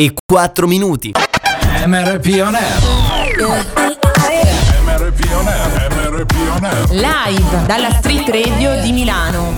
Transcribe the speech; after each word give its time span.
e 0.00 0.14
4 0.24 0.68
minuti. 0.68 1.12
MRP 1.84 2.40
On 2.40 2.54
Air. 2.54 2.78
Live 6.90 7.66
dalla 7.66 7.90
Street 7.90 8.28
Radio 8.28 8.80
di 8.80 8.92
Milano. 8.92 9.56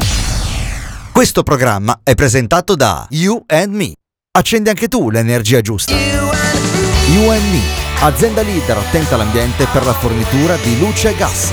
Questo 1.13 1.43
programma 1.43 2.01
è 2.03 2.15
presentato 2.15 2.75
da 2.75 3.07
You 3.11 3.45
and 3.49 3.75
Me. 3.75 3.93
Accendi 4.31 4.71
anche 4.71 4.89
tu 4.89 5.11
l'energia 5.11 5.61
giusta. 5.61 5.93
You 5.93 7.29
and 7.29 7.45
Me, 7.51 7.61
azienda 8.01 8.41
leader 8.41 8.79
attenta 8.79 9.17
all'ambiente 9.17 9.67
per 9.71 9.85
la 9.85 9.93
fornitura 9.93 10.57
di 10.57 10.79
luce 10.79 11.11
e 11.11 11.17
gas 11.17 11.53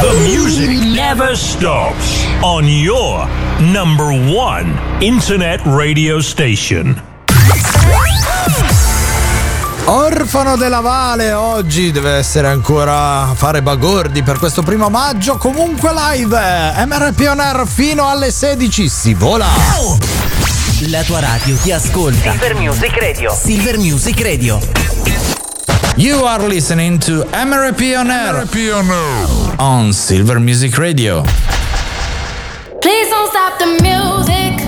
The 0.00 0.12
music 0.22 0.68
never 0.94 1.34
stops 1.34 2.26
on 2.42 2.66
your 2.66 3.26
number 3.58 4.10
one 4.10 4.78
internet 5.00 5.60
radio 5.64 6.20
station. 6.20 7.02
Orfano 9.84 10.56
della 10.56 10.80
Vale 10.80 11.32
oggi 11.32 11.92
deve 11.92 12.10
essere 12.12 12.48
ancora 12.48 13.28
a 13.28 13.34
fare 13.34 13.62
bagordi 13.62 14.22
per 14.22 14.38
questo 14.38 14.62
primo 14.62 14.90
maggio. 14.90 15.38
Comunque 15.38 15.90
live 15.92 16.74
MRP 16.84 17.26
On 17.28 17.40
Air 17.40 17.66
fino 17.66 18.06
alle 18.08 18.30
16 18.30 18.88
si 18.88 19.14
vola. 19.14 19.46
La 20.88 21.02
tua 21.04 21.20
radio 21.20 21.56
ti 21.56 21.72
ascolta. 21.72 22.32
Silver 22.32 22.54
Music 22.54 22.96
Radio. 22.98 23.32
Silver 23.32 23.78
Music 23.78 24.20
Radio. 24.20 25.35
You 25.96 26.16
are 26.24 26.46
listening 26.48 26.98
to 27.00 27.24
Emery 27.32 27.72
Pioneer, 27.72 28.44
on 29.58 29.92
Silver 29.92 30.38
Music 30.40 30.76
Radio. 30.78 31.22
Please 32.82 33.08
don't 33.08 33.30
stop 33.30 33.58
the 33.58 33.66
music. 33.82 34.65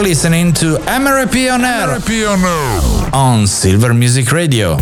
You're 0.00 0.08
listening 0.08 0.54
to 0.54 0.78
Amere 0.86 1.26
Pioner, 1.26 1.84
Amere 1.84 2.00
Pioner 2.00 3.10
on 3.12 3.46
Silver 3.46 3.92
Music 3.92 4.32
Radio. 4.32 4.78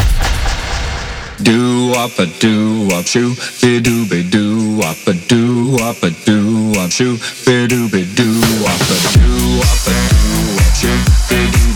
Do 1.43 1.93
up 1.97 2.17
a 2.21 2.27
do 2.39 2.87
up 2.93 3.05
shoe, 3.05 3.35
be 3.61 3.81
do 3.81 4.09
be 4.09 4.23
do 4.23 4.81
up 4.81 5.05
a 5.09 5.15
do 5.15 5.77
up 5.83 6.01
a 6.05 6.11
do 6.25 6.73
up 6.79 6.93
shoe, 6.93 7.19
be 7.45 7.67
do 7.67 7.89
be 7.91 8.05
do 8.15 8.31
up 8.63 8.81
a 8.81 8.99
do 9.19 9.59
up 9.59 9.89
a 9.89 9.99
do 10.15 10.55
up 10.63 10.75
shoe, 10.77 11.03
be 11.29 11.51
do. 11.51 11.68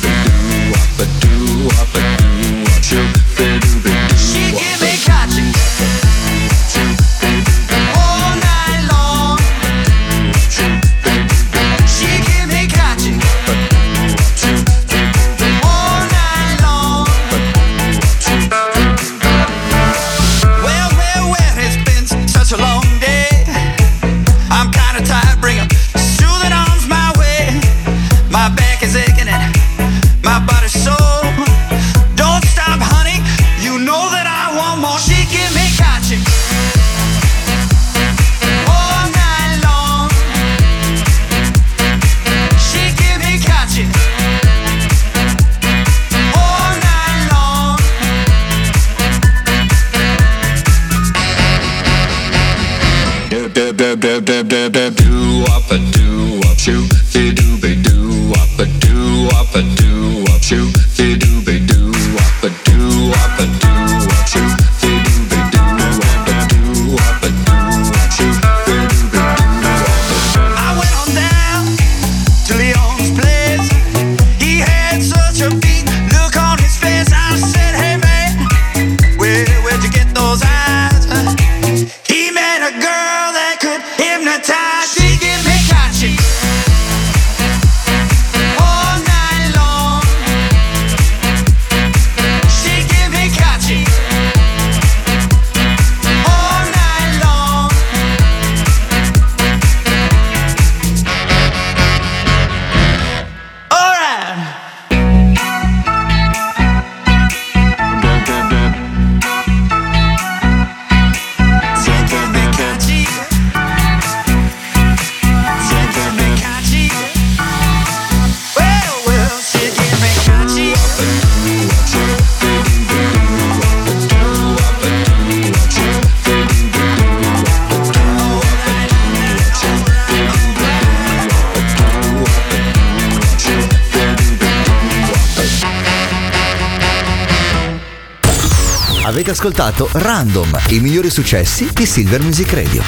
Ascoltato 139.33 139.89
Random, 139.93 140.59
i 140.69 140.81
migliori 140.81 141.09
successi 141.09 141.71
di 141.73 141.87
Silver 141.87 142.23
Music 142.23 142.53
Radio. 142.53 142.83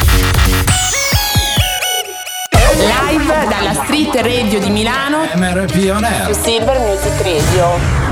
Live 2.75 3.47
dalla 3.49 3.73
Street 3.73 4.13
Radio 4.15 4.59
di 4.59 4.69
Milano. 4.69 5.27
MRP 5.33 5.89
On 5.91 6.03
Air. 6.03 6.35
Silver 6.35 6.79
Music 6.79 7.21
Radio. 7.21 8.04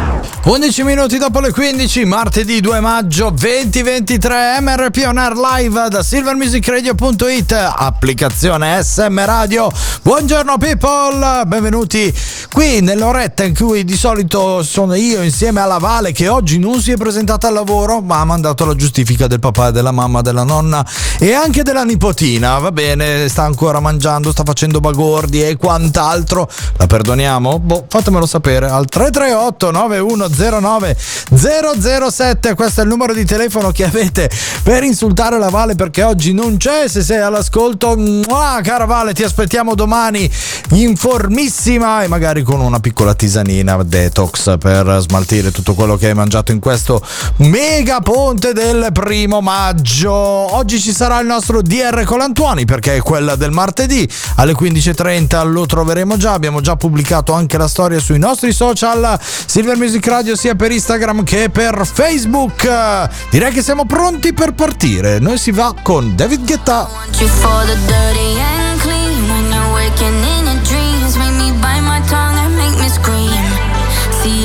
11 0.45 0.83
minuti 0.83 1.17
dopo 1.17 1.39
le 1.39 1.53
15, 1.53 2.03
martedì 2.03 2.59
2 2.59 2.81
maggio 2.81 3.29
2023, 3.29 4.57
MRP 4.59 5.05
On 5.07 5.17
Air 5.17 5.35
Live 5.37 5.87
da 5.87 6.03
silvermusicradio.it, 6.03 7.53
applicazione 7.53 8.83
SM 8.83 9.23
Radio. 9.23 9.71
Buongiorno 10.01 10.57
people, 10.57 11.43
benvenuti 11.45 12.13
qui 12.51 12.81
nell'oretta 12.81 13.45
in 13.45 13.55
cui 13.55 13.85
di 13.85 13.95
solito 13.95 14.63
sono 14.63 14.95
io 14.95 15.21
insieme 15.21 15.61
alla 15.61 15.77
Vale 15.77 16.11
che 16.11 16.27
oggi 16.27 16.59
non 16.59 16.81
si 16.81 16.91
è 16.91 16.97
presentata 16.97 17.47
al 17.47 17.53
lavoro 17.53 18.01
ma 18.01 18.19
ha 18.19 18.25
mandato 18.25 18.65
la 18.65 18.75
giustifica 18.75 19.27
del 19.27 19.39
papà 19.39 19.71
della 19.71 19.91
mamma, 19.91 20.19
della 20.19 20.43
nonna 20.43 20.85
e 21.19 21.33
anche 21.33 21.63
della 21.63 21.85
nipotina. 21.85 22.57
Va 22.59 22.73
bene, 22.73 23.29
sta 23.29 23.43
ancora 23.43 23.79
mangiando, 23.79 24.31
sta 24.31 24.43
facendo 24.43 24.81
bagordi 24.81 25.41
e 25.41 25.55
quant'altro. 25.55 26.49
La 26.75 26.85
perdoniamo? 26.85 27.59
Boh, 27.59 27.85
fatemelo 27.87 28.25
sapere 28.25 28.67
al 28.67 28.87
338 28.87 29.71
9109 30.33 30.97
007. 31.79 32.55
Questo 32.55 32.81
è 32.81 32.83
il 32.83 32.89
numero 32.89 33.13
di 33.13 33.25
telefono 33.25 33.71
che 33.71 33.85
avete 33.85 34.29
per 34.63 34.83
insultare 34.83 35.37
la 35.37 35.49
Vale 35.49 35.75
perché 35.75 36.03
oggi 36.03 36.33
non 36.33 36.57
c'è. 36.57 36.87
Se 36.87 37.01
sei 37.01 37.19
all'ascolto, 37.19 37.95
mua, 37.95 38.59
cara 38.63 38.85
Vale, 38.85 39.13
ti 39.13 39.23
aspettiamo 39.23 39.75
domani 39.75 40.29
informissima 40.71 42.03
e 42.03 42.07
magari 42.07 42.41
con 42.41 42.59
una 42.59 42.79
piccola 42.79 43.13
tisanina 43.13 43.81
detox 43.83 44.57
per 44.57 44.97
smaltire 45.01 45.51
tutto 45.51 45.73
quello 45.73 45.95
che 45.95 46.07
hai 46.07 46.13
mangiato 46.13 46.51
in 46.51 46.59
questo 46.59 47.01
mega 47.37 47.99
ponte 47.99 48.53
del 48.53 48.89
primo 48.91 49.41
maggio. 49.41 50.11
Oggi 50.11 50.79
ci 50.79 50.93
sarà 50.93 51.19
il 51.19 51.27
nostro 51.27 51.61
DR 51.61 52.03
Colantuani 52.03 52.65
perché 52.65 52.95
è 52.95 53.01
quella 53.01 53.35
del 53.35 53.51
martedì 53.51 54.09
alle 54.35 54.53
15.30 54.53 55.47
lo 55.47 55.65
troveremo 55.65 56.17
già. 56.17 56.33
Abbiamo 56.33 56.61
già 56.61 56.75
pubblicato 56.75 57.33
anche 57.33 57.57
la 57.57 57.67
storia 57.67 57.99
sui 57.99 58.17
nostri 58.17 58.51
social 58.51 59.19
Silver 59.21 59.77
Music 59.77 60.05
Radio 60.07 60.22
sia 60.35 60.55
per 60.55 60.71
Instagram 60.71 61.23
che 61.23 61.49
per 61.49 61.85
Facebook. 61.85 62.67
Direi 63.29 63.51
che 63.51 63.61
siamo 63.61 63.85
pronti 63.85 64.33
per 64.33 64.53
partire. 64.53 65.19
Noi 65.19 65.37
si 65.37 65.51
va 65.51 65.73
con 65.81 66.15
David 66.15 66.45
Guetta. 66.45 66.89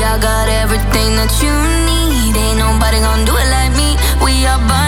I 0.08 0.16
got 0.20 0.48
everything 0.48 1.16
that 1.20 1.28
you 1.42 1.52
need. 1.84 2.34
Ain't 2.34 2.58
nobody 2.58 2.98
gonna 2.98 3.26
do 3.26 3.36
it 3.36 3.48
like 3.52 3.76
me. 3.76 3.92
We 4.24 4.46
are 4.46 4.56
burning 4.56 4.87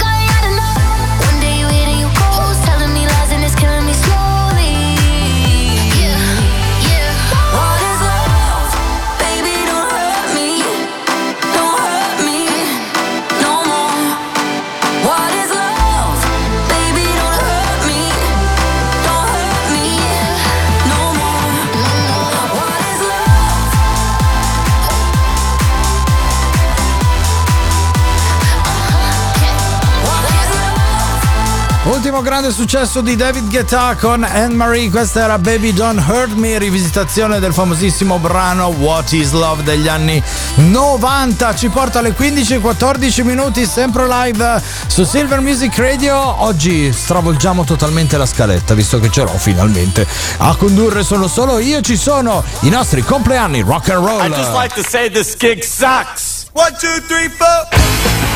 grande 32.31 32.53
successo 32.53 33.01
di 33.01 33.17
David 33.17 33.49
Guetta 33.49 33.93
con 33.99 34.23
Anne-Marie, 34.23 34.89
questa 34.89 35.23
era 35.23 35.37
Baby 35.37 35.73
Don't 35.73 36.01
Hurt 36.07 36.31
Me, 36.31 36.57
rivisitazione 36.59 37.39
del 37.39 37.51
famosissimo 37.51 38.19
brano 38.19 38.67
What 38.67 39.11
is 39.11 39.33
Love 39.33 39.63
degli 39.63 39.89
anni 39.89 40.23
90. 40.55 41.55
Ci 41.55 41.67
porta 41.67 41.99
alle 41.99 42.15
15-14 42.17 43.23
minuti, 43.25 43.65
sempre 43.65 44.07
live 44.07 44.63
su 44.87 45.03
Silver 45.03 45.41
Music 45.41 45.77
Radio. 45.77 46.15
Oggi 46.41 46.93
stravolgiamo 46.93 47.65
totalmente 47.65 48.15
la 48.15 48.25
scaletta, 48.25 48.75
visto 48.75 48.97
che 49.01 49.09
ce 49.09 49.23
l'ho 49.23 49.37
finalmente. 49.37 50.07
A 50.37 50.55
condurre 50.55 51.03
sono 51.03 51.27
solo 51.27 51.59
io, 51.59 51.81
ci 51.81 51.97
sono 51.97 52.41
i 52.61 52.69
nostri 52.69 53.03
compleanni 53.03 53.59
rock 53.59 53.89
and 53.89 54.05
roll. 54.05 54.25
I 54.25 54.29
just 54.29 54.53
like 54.53 54.73
to 54.81 54.87
say 54.87 55.09
this 55.11 55.35
gig 55.37 55.63
sucks. 55.63 56.45
One, 56.53 56.71
two, 56.79 57.01
three, 57.07 57.27
four. 57.27 58.30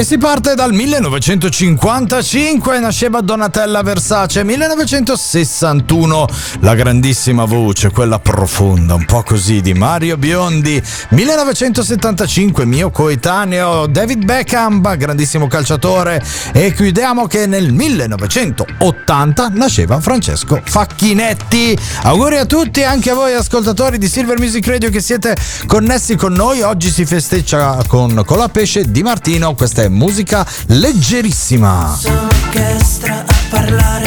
E 0.00 0.02
si 0.02 0.16
parte 0.16 0.54
dal 0.54 0.72
1955, 0.72 2.78
nasceva 2.78 3.20
Donatella 3.20 3.82
Versace, 3.82 4.42
1961 4.44 6.26
la 6.60 6.74
grandissima 6.74 7.44
voce, 7.44 7.90
quella 7.90 8.18
profonda, 8.18 8.94
un 8.94 9.04
po' 9.04 9.22
così 9.22 9.60
di 9.60 9.74
Mario 9.74 10.16
Biondi, 10.16 10.82
1975 11.10 12.64
mio 12.64 12.90
coetaneo 12.90 13.86
David 13.88 14.24
Beckham, 14.24 14.80
grandissimo 14.96 15.48
calciatore. 15.48 16.24
E 16.54 16.72
chiudiamo 16.72 17.26
che 17.26 17.44
nel 17.44 17.70
1980 17.70 19.50
nasceva 19.52 20.00
Francesco 20.00 20.62
Facchinetti. 20.64 21.78
Auguri 22.04 22.38
a 22.38 22.46
tutti, 22.46 22.82
anche 22.82 23.10
a 23.10 23.14
voi 23.14 23.34
ascoltatori 23.34 23.98
di 23.98 24.08
Silver 24.08 24.38
Music 24.38 24.66
Radio 24.66 24.88
che 24.88 25.02
siete 25.02 25.36
connessi 25.66 26.16
con 26.16 26.32
noi, 26.32 26.62
oggi 26.62 26.88
si 26.88 27.04
festeggia 27.04 27.82
con 27.86 28.22
Colapesce 28.24 28.90
di 28.90 29.02
Martino, 29.02 29.54
questa 29.54 29.82
è 29.82 29.88
musica 29.90 30.46
leggerissima. 30.66 31.98
Orchestra 32.04 33.24
a 33.26 33.34
parlare 33.50 33.99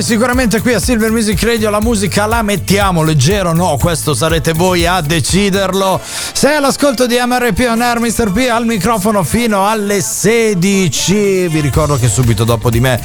Noi 0.00 0.08
sicuramente 0.08 0.62
qui 0.62 0.72
a 0.72 0.80
Silver 0.80 1.10
Music 1.10 1.42
Radio 1.42 1.68
la 1.68 1.78
musica 1.78 2.24
la 2.24 2.40
mettiamo 2.40 3.02
leggero, 3.02 3.52
no, 3.52 3.76
questo 3.78 4.14
sarete 4.14 4.54
voi 4.54 4.86
a 4.86 5.02
deciderlo. 5.02 6.00
Sei 6.32 6.56
all'ascolto 6.56 7.06
di 7.06 7.18
MRP 7.22 7.66
on 7.68 7.82
Air, 7.82 7.98
Mr. 7.98 8.32
P 8.32 8.48
al 8.50 8.64
microfono 8.64 9.22
fino 9.22 9.68
alle 9.68 10.00
16. 10.00 11.48
Vi 11.48 11.60
ricordo 11.60 11.98
che 11.98 12.08
subito 12.08 12.44
dopo 12.44 12.70
di 12.70 12.80
me 12.80 12.98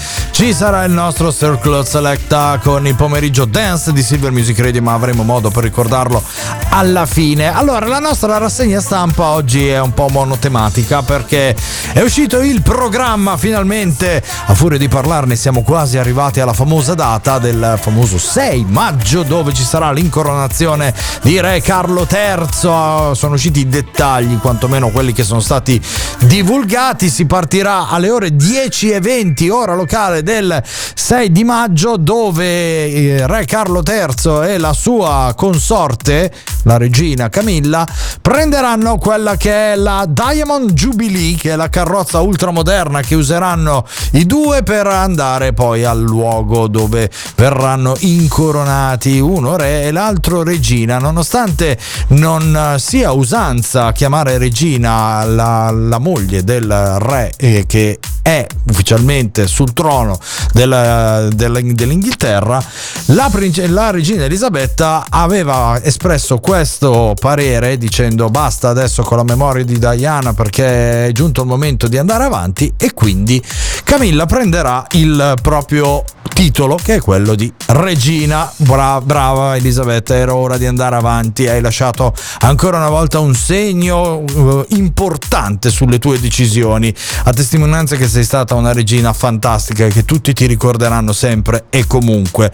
ci 0.45 0.53
sarà 0.53 0.83
il 0.83 0.91
nostro 0.91 1.33
Circle 1.33 1.83
Selecta 1.83 2.59
con 2.61 2.85
il 2.85 2.93
pomeriggio 2.93 3.45
dance 3.45 3.91
di 3.91 4.03
Silver 4.03 4.31
Music 4.31 4.59
Radio, 4.59 4.79
ma 4.79 4.93
avremo 4.93 5.23
modo 5.23 5.49
per 5.49 5.63
ricordarlo 5.63 6.21
alla 6.69 7.07
fine. 7.07 7.51
Allora, 7.51 7.87
la 7.87 7.97
nostra 7.97 8.37
rassegna 8.37 8.79
stampa 8.79 9.29
oggi 9.29 9.67
è 9.67 9.79
un 9.79 9.95
po' 9.95 10.07
monotematica 10.07 11.01
perché 11.01 11.55
è 11.93 12.01
uscito 12.01 12.41
il 12.41 12.61
programma 12.61 13.37
finalmente. 13.37 14.21
A 14.45 14.53
furia 14.53 14.77
di 14.77 14.87
parlarne 14.87 15.35
siamo 15.35 15.63
quasi 15.63 15.97
arrivati 15.97 16.41
alla 16.41 16.53
famosa 16.53 16.93
data 16.93 17.39
del 17.39 17.79
famoso 17.81 18.19
6 18.19 18.67
maggio 18.69 19.23
dove 19.23 19.51
ci 19.51 19.63
sarà 19.63 19.91
l'incoronazione 19.91 20.93
di 21.23 21.41
Re 21.41 21.59
Carlo 21.61 22.07
III. 22.07 22.45
Sono 22.51 23.33
usciti 23.33 23.61
i 23.61 23.67
dettagli, 23.67 24.37
quantomeno 24.37 24.89
quelli 24.89 25.11
che 25.11 25.23
sono 25.23 25.39
stati 25.39 25.81
divulgati. 26.19 27.09
Si 27.09 27.25
partirà 27.25 27.87
alle 27.87 28.11
ore 28.11 28.27
10.20 28.29 29.49
ora 29.49 29.73
locale 29.73 30.21
del 30.21 30.33
6 30.43 31.31
di 31.31 31.43
maggio 31.43 31.97
dove 31.97 32.45
eh, 32.45 33.27
Re 33.27 33.45
Carlo 33.45 33.83
III 33.85 34.49
e 34.49 34.57
la 34.57 34.73
sua 34.73 35.33
consorte, 35.35 36.31
la 36.63 36.77
regina 36.77 37.29
Camilla, 37.29 37.87
prenderanno 38.21 38.97
quella 38.97 39.37
che 39.37 39.73
è 39.73 39.75
la 39.75 40.05
Diamond 40.07 40.71
Jubilee, 40.71 41.35
che 41.35 41.51
è 41.51 41.55
la 41.55 41.69
carrozza 41.69 42.21
ultramoderna 42.21 43.01
che 43.01 43.15
useranno 43.15 43.85
i 44.11 44.25
due 44.25 44.63
per 44.63 44.87
andare 44.87 45.53
poi 45.53 45.83
al 45.85 46.01
luogo 46.01 46.67
dove 46.67 47.09
verranno 47.35 47.95
incoronati. 47.99 49.19
Uno 49.19 49.55
re 49.57 49.83
e 49.83 49.91
l'altro 49.91 50.43
regina, 50.43 50.97
nonostante 50.97 51.77
non 52.09 52.75
sia 52.77 53.11
usanza 53.11 53.91
chiamare 53.91 54.37
regina 54.37 55.23
la, 55.23 55.71
la 55.71 55.99
moglie 55.99 56.43
del 56.43 56.97
re 56.99 57.31
eh, 57.37 57.65
che 57.67 57.99
è 58.25 58.43
ufficialmente 58.71 59.45
sul 59.45 59.71
trono 59.73 60.17
del- 60.51 61.29
del- 61.31 61.75
dell'Inghilterra, 61.75 62.59
la, 63.05 63.29
la 63.67 63.91
regina 63.91 64.23
Elisabetta 64.23 65.05
aveva 65.11 65.79
espresso 65.83 66.39
questo 66.39 67.13
parere 67.19 67.77
dicendo 67.77 68.29
basta 68.29 68.69
adesso 68.69 69.03
con 69.03 69.17
la 69.17 69.23
memoria 69.23 69.63
di 69.63 69.77
Diana 69.77 70.33
perché 70.33 71.05
è 71.05 71.11
giunto 71.11 71.41
il 71.41 71.47
momento 71.47 71.87
di 71.87 71.99
andare 71.99 72.23
avanti 72.23 72.73
e 72.77 72.93
quindi 72.93 73.39
Camilla 73.83 74.25
prenderà 74.25 74.87
il 74.93 75.35
proprio 75.43 76.03
titolo 76.33 76.75
che 76.75 76.95
è 76.95 77.01
quello 77.01 77.33
di 77.33 77.51
Regina. 77.67 78.51
Bra- 78.57 78.99
brava 78.99 79.55
Elisabetta, 79.55 80.15
era 80.15 80.35
ora 80.35 80.57
di 80.57 80.65
andare 80.65 80.95
avanti. 80.97 81.47
Hai 81.47 81.61
lasciato 81.61 82.13
ancora 82.39 82.77
una 82.77 82.89
volta 82.89 83.19
un 83.19 83.33
segno 83.33 84.23
eh, 84.27 84.65
importante 84.75 85.69
sulle 85.69 85.97
tue 85.97 86.19
decisioni, 86.19 86.93
a 87.23 87.31
testimonianza 87.31 87.95
che 87.95 88.07
sei 88.15 88.23
stata 88.23 88.55
una 88.55 88.71
regina 88.71 89.11
fantastica 89.11 89.87
che 89.87 90.05
tutti 90.05 90.31
ti 90.31 90.45
ricorderanno 90.45 91.11
sempre 91.11 91.65
e 91.69 91.85
comunque. 91.85 92.49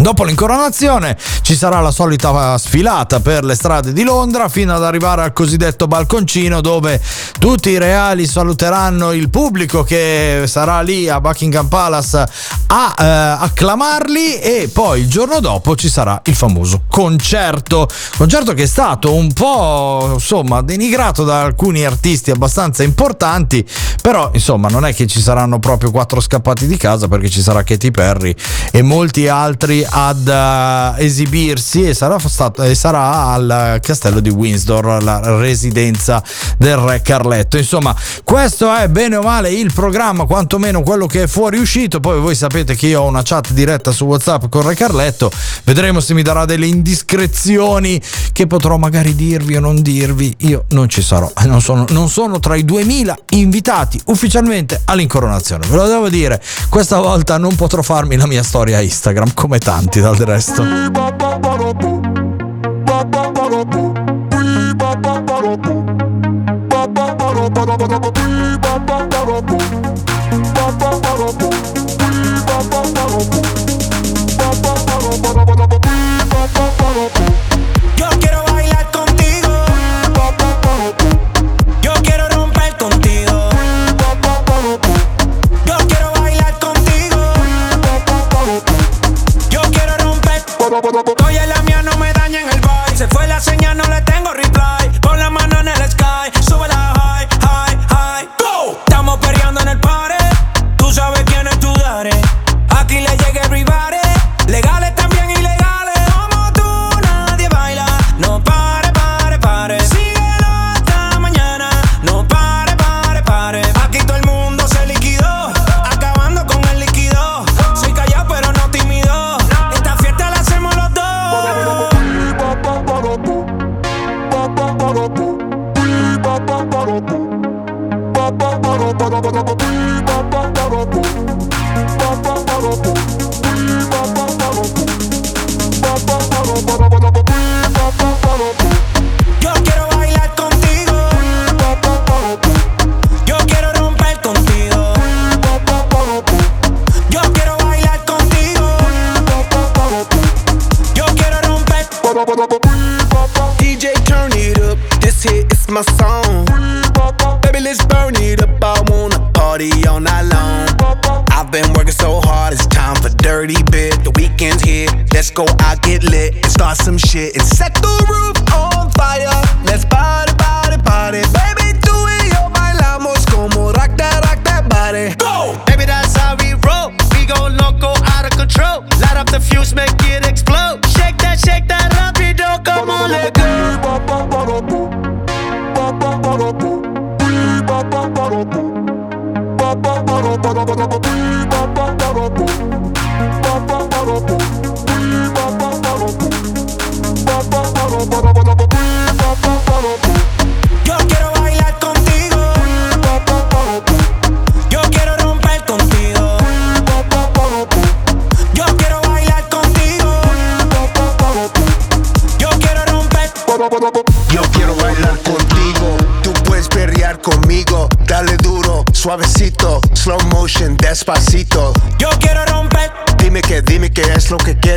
Dopo 0.00 0.24
l'incoronazione 0.24 1.18
ci 1.42 1.54
sarà 1.54 1.80
la 1.80 1.90
solita 1.90 2.56
sfilata 2.56 3.20
per 3.20 3.44
le 3.44 3.54
strade 3.54 3.92
di 3.92 4.02
Londra 4.02 4.48
fino 4.48 4.74
ad 4.74 4.82
arrivare 4.82 5.22
al 5.22 5.34
cosiddetto 5.34 5.86
balconcino 5.86 6.62
dove 6.62 6.98
tutti 7.38 7.68
i 7.68 7.76
reali 7.76 8.26
saluteranno 8.26 9.12
il 9.12 9.28
pubblico 9.28 9.82
che 9.82 10.44
sarà 10.46 10.80
lì 10.80 11.06
a 11.10 11.20
Buckingham 11.20 11.66
Palace 11.66 12.26
a 12.68 12.94
eh, 12.98 13.04
acclamarli 13.44 14.38
e 14.38 14.70
poi 14.72 15.00
il 15.00 15.08
giorno 15.08 15.38
dopo 15.40 15.76
ci 15.76 15.90
sarà 15.90 16.22
il 16.24 16.34
famoso 16.34 16.84
concerto. 16.88 17.86
Concerto 18.16 18.54
che 18.54 18.62
è 18.62 18.66
stato 18.66 19.12
un 19.12 19.30
po' 19.34 20.12
insomma 20.14 20.62
denigrato 20.62 21.24
da 21.24 21.42
alcuni 21.42 21.84
artisti 21.84 22.30
abbastanza 22.30 22.82
importanti, 22.82 23.66
però 24.00 24.30
insomma 24.32 24.69
non 24.70 24.86
è 24.86 24.94
che 24.94 25.06
ci 25.06 25.20
saranno 25.20 25.58
proprio 25.58 25.90
quattro 25.90 26.20
scappati 26.20 26.66
di 26.66 26.76
casa 26.76 27.08
perché 27.08 27.28
ci 27.28 27.42
sarà 27.42 27.62
Katy 27.62 27.90
Perry 27.90 28.34
e 28.70 28.82
molti 28.82 29.28
altri 29.28 29.84
ad 29.88 30.26
eh, 30.26 31.04
esibirsi 31.04 31.88
e 31.88 31.94
sarà, 31.94 32.18
stato, 32.18 32.62
e 32.62 32.74
sarà 32.74 33.26
al 33.26 33.78
castello 33.82 34.20
di 34.20 34.30
Windsor, 34.30 35.02
la 35.02 35.38
residenza 35.38 36.22
del 36.56 36.76
re 36.76 37.02
Carletto. 37.02 37.56
Insomma, 37.56 37.94
questo 38.24 38.72
è 38.72 38.88
bene 38.88 39.16
o 39.16 39.22
male 39.22 39.50
il 39.50 39.72
programma, 39.72 40.24
quantomeno 40.24 40.82
quello 40.82 41.06
che 41.06 41.24
è 41.24 41.26
fuoriuscito. 41.26 42.00
Poi 42.00 42.20
voi 42.20 42.34
sapete 42.34 42.74
che 42.76 42.86
io 42.86 43.02
ho 43.02 43.06
una 43.06 43.22
chat 43.22 43.52
diretta 43.52 43.90
su 43.90 44.04
WhatsApp 44.04 44.44
con 44.48 44.62
Re 44.62 44.74
Carletto. 44.74 45.30
Vedremo 45.64 46.00
se 46.00 46.14
mi 46.14 46.22
darà 46.22 46.44
delle 46.44 46.66
indiscrezioni 46.66 48.00
che 48.32 48.46
potrò 48.46 48.76
magari 48.76 49.14
dirvi 49.14 49.56
o 49.56 49.60
non 49.60 49.82
dirvi. 49.82 50.34
Io 50.38 50.64
non 50.70 50.88
ci 50.88 51.02
sarò, 51.02 51.30
non 51.44 51.60
sono, 51.60 51.84
non 51.90 52.08
sono 52.08 52.38
tra 52.38 52.54
i 52.54 52.64
2000 52.64 53.18
invitati 53.30 54.00
ufficialmente 54.06 54.59
all'incoronazione. 54.84 55.66
Ve 55.68 55.76
lo 55.76 55.86
devo 55.86 56.08
dire, 56.08 56.40
questa 56.68 56.98
volta 56.98 57.38
non 57.38 57.54
potrò 57.54 57.82
farmi 57.82 58.16
la 58.16 58.26
mia 58.26 58.42
storia 58.42 58.80
Instagram 58.80 59.34
come 59.34 59.58
tanti 59.58 60.00
dal 60.00 60.16
resto. 60.16 60.62
Yo 60.62 60.90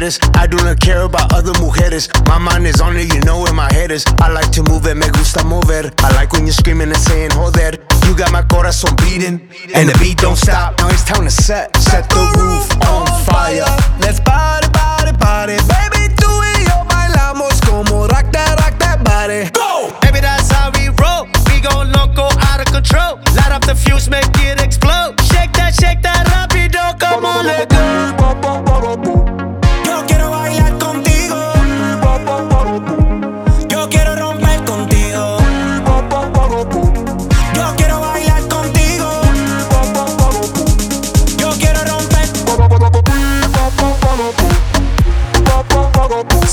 es 0.04 0.20
lo 0.20 0.20
que 0.20 0.20
quieres. 0.20 0.20
I 0.36 0.48
do 0.48 0.58
not 0.58 0.80
care 0.80 1.02
about 1.02 1.34
other 1.34 1.54
mujeres. 1.60 2.10
My 2.28 2.38
mind 2.38 2.68
is 2.68 2.82
on 2.82 2.98
it, 2.98 3.14
you 3.14 3.22
know 3.22 3.42
where 3.42 3.54
my 3.54 3.72
head 3.72 3.92
is. 3.92 4.06
I 4.20 4.30
like 4.32 4.52
to 4.52 4.64
move 4.64 4.86
it, 4.88 4.96
me 4.96 5.08
gusta 5.10 5.44
mover. 5.44 5.92
I 6.00 6.14
like 6.16 6.32
when 6.34 6.46
you're 6.46 6.54
screaming 6.54 6.90
and 6.90 6.98
saying, 6.98 7.32
joder. 7.32 7.78
You 8.08 8.16
got 8.16 8.32
my 8.32 8.42
corazón 8.42 8.96
beating, 8.98 9.40
and 9.74 9.90
the 9.90 9.98
beat 10.00 10.18
don't 10.18 10.36
stop. 10.36 10.78
Now 10.80 10.90
it's 10.90 11.04
time 11.04 11.24
to 11.24 11.32
set, 11.32 11.76
set 11.78 12.10
the 12.10 12.24
roof 12.38 12.68
on 12.88 13.08
fire. 13.26 13.66
Let's 14.00 14.20
party, 14.20 14.68
party, 14.74 15.14
party. 15.18 15.58
Baby, 15.68 16.14
tú 16.16 16.30
y 16.44 16.66
yo 16.66 16.84
bailamos 16.90 17.62
como 17.62 18.08
rock 18.08 18.32
that, 18.32 18.60
rock 18.60 18.78
that 18.80 19.04
body. 19.04 19.50
Go! 19.52 19.94
Baby, 20.02 20.20
that's 20.20 20.52
how 20.52 20.72
we 20.72 20.90
roll. 21.00 21.28
We 21.48 21.62
go 21.62 21.84
loco, 21.84 22.28
out 22.52 22.60
of 22.60 22.68
control. 22.74 23.20
Light 23.36 23.52
up 23.52 23.66
the 23.66 23.76
fuse, 23.76 24.10
make 24.10 24.28
it 24.40 24.63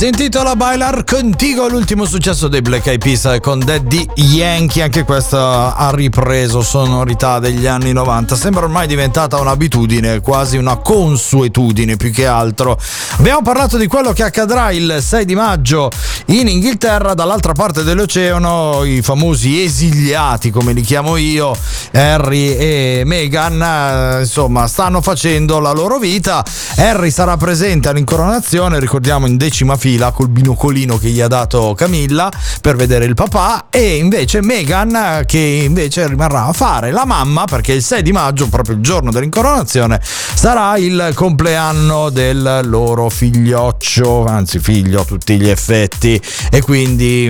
Si 0.00 0.06
intitola 0.06 0.56
Bailar 0.56 1.04
Contigo, 1.04 1.68
l'ultimo 1.68 2.06
successo 2.06 2.48
dei 2.48 2.62
Black 2.62 2.86
Eyed 2.86 3.02
Peas 3.02 3.36
con 3.42 3.58
Daddy 3.58 4.08
Yankee. 4.14 4.82
Anche 4.82 5.04
questa 5.04 5.76
ha 5.76 5.90
ripreso 5.94 6.62
sonorità 6.62 7.38
degli 7.38 7.66
anni 7.66 7.92
90. 7.92 8.34
Sembra 8.34 8.64
ormai 8.64 8.86
diventata 8.86 9.38
un'abitudine, 9.38 10.22
quasi 10.22 10.56
una 10.56 10.76
consuetudine 10.76 11.96
più 11.96 12.10
che 12.12 12.24
altro. 12.24 12.78
Abbiamo 13.18 13.42
parlato 13.42 13.76
di 13.76 13.86
quello 13.88 14.14
che 14.14 14.22
accadrà 14.22 14.70
il 14.70 15.00
6 15.02 15.26
di 15.26 15.34
maggio 15.34 15.90
in 16.28 16.48
Inghilterra, 16.48 17.12
dall'altra 17.12 17.52
parte 17.52 17.82
dell'oceano, 17.82 18.84
i 18.84 19.02
famosi 19.02 19.62
esiliati, 19.62 20.48
come 20.48 20.72
li 20.72 20.80
chiamo 20.80 21.18
io, 21.18 21.54
Harry 21.92 22.56
e 22.56 23.02
Meghan, 23.04 23.62
eh, 23.62 24.20
insomma, 24.20 24.66
stanno 24.66 25.02
facendo 25.02 25.60
la 25.60 25.72
loro 25.72 25.98
vita. 25.98 26.42
Harry 26.76 27.10
sarà 27.10 27.36
presente 27.36 27.90
all'incoronazione, 27.90 28.80
ricordiamo 28.80 29.26
in 29.26 29.36
decima 29.36 29.76
fila 29.76 29.88
col 30.12 30.28
binocolino 30.28 30.98
che 30.98 31.08
gli 31.08 31.20
ha 31.20 31.28
dato 31.28 31.74
Camilla 31.74 32.30
per 32.60 32.76
vedere 32.76 33.04
il 33.04 33.14
papà 33.14 33.66
e 33.70 33.96
invece 33.96 34.42
Meghan 34.42 34.94
eh, 34.94 35.24
che 35.26 35.38
invece 35.38 36.06
rimarrà 36.06 36.46
a 36.46 36.52
fare 36.52 36.90
la 36.90 37.04
mamma 37.04 37.44
perché 37.44 37.72
il 37.72 37.82
6 37.82 38.02
di 38.02 38.12
maggio, 38.12 38.48
proprio 38.48 38.76
il 38.76 38.82
giorno 38.82 39.10
dell'incoronazione, 39.10 40.00
sarà 40.02 40.76
il 40.76 41.12
compleanno 41.14 42.10
del 42.10 42.60
loro 42.64 43.08
figlioccio, 43.08 44.24
anzi 44.24 44.58
figlio 44.58 45.00
a 45.00 45.04
tutti 45.04 45.36
gli 45.38 45.48
effetti. 45.48 46.20
E 46.50 46.62
quindi 46.62 47.28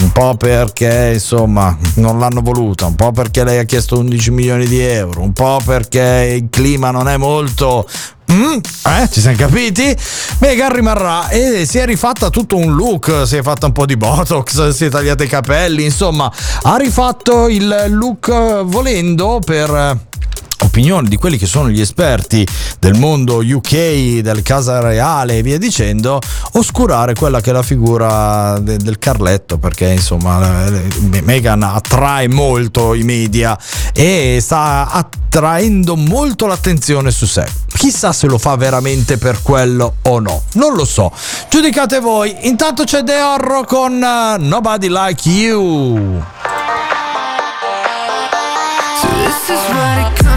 un 0.00 0.12
po' 0.12 0.36
perché 0.36 1.10
insomma 1.14 1.76
non 1.94 2.18
l'hanno 2.18 2.40
voluta, 2.40 2.86
un 2.86 2.94
po' 2.94 3.12
perché 3.12 3.44
lei 3.44 3.58
ha 3.58 3.64
chiesto 3.64 3.98
11 3.98 4.30
milioni 4.30 4.66
di 4.66 4.80
euro, 4.80 5.22
un 5.22 5.32
po' 5.32 5.60
perché 5.64 6.38
il 6.40 6.48
clima 6.50 6.90
non 6.90 7.08
è 7.08 7.16
molto 7.16 7.86
Mm, 8.30 8.58
eh, 8.84 9.08
ci 9.10 9.20
siamo 9.20 9.36
capiti? 9.36 9.96
Megan 10.40 10.72
rimarrà. 10.72 11.28
E 11.28 11.64
si 11.66 11.78
è 11.78 11.86
rifatta 11.86 12.28
tutto 12.28 12.56
un 12.56 12.74
look, 12.74 13.22
si 13.26 13.36
è 13.36 13.42
fatta 13.42 13.66
un 13.66 13.72
po' 13.72 13.86
di 13.86 13.96
botox, 13.96 14.68
si 14.76 14.84
è 14.84 14.88
tagliata 14.90 15.24
i 15.24 15.28
capelli, 15.28 15.84
insomma, 15.84 16.30
ha 16.62 16.76
rifatto 16.76 17.48
il 17.48 17.86
look 17.88 18.28
eh, 18.28 18.62
volendo 18.64 19.40
per 19.44 20.06
eh, 20.68 20.78
opinione 20.78 21.08
di 21.08 21.16
quelli 21.16 21.38
che 21.38 21.46
sono 21.46 21.70
gli 21.70 21.80
esperti 21.80 22.46
del 22.78 22.98
mondo 22.98 23.38
UK, 23.38 24.20
del 24.20 24.42
Casa 24.42 24.80
Reale 24.80 25.38
e 25.38 25.42
via 25.42 25.58
dicendo, 25.58 26.20
oscurare 26.52 27.14
quella 27.14 27.40
che 27.40 27.50
è 27.50 27.52
la 27.52 27.62
figura 27.62 28.58
de- 28.60 28.76
del 28.76 28.98
Carletto, 28.98 29.58
perché 29.58 29.88
insomma 29.88 30.66
eh, 30.66 31.22
Meghan 31.22 31.62
attrae 31.62 32.28
molto 32.28 32.94
i 32.94 33.02
media 33.02 33.58
e 33.92 34.38
sta 34.40 34.88
attraendo 34.90 35.96
molto 35.96 36.46
l'attenzione 36.46 37.10
su 37.10 37.26
sé. 37.26 37.44
Chissà 37.66 38.12
se 38.12 38.26
lo 38.26 38.38
fa 38.38 38.56
veramente 38.56 39.18
per 39.18 39.40
quello 39.42 39.96
o 40.02 40.20
no, 40.20 40.42
non 40.54 40.74
lo 40.74 40.84
so. 40.84 41.10
Giudicate 41.48 42.00
voi. 42.00 42.34
Intanto 42.42 42.84
c'è 42.84 43.02
De 43.02 43.20
Orro 43.20 43.64
con 43.64 43.94
uh, 43.94 44.42
Nobody 44.42 44.88
Like 44.88 45.28
You. 45.28 46.22
So 49.00 49.06
this 49.06 49.48
is 49.48 49.74
what 49.74 49.98
it 49.98 50.18
comes 50.18 50.27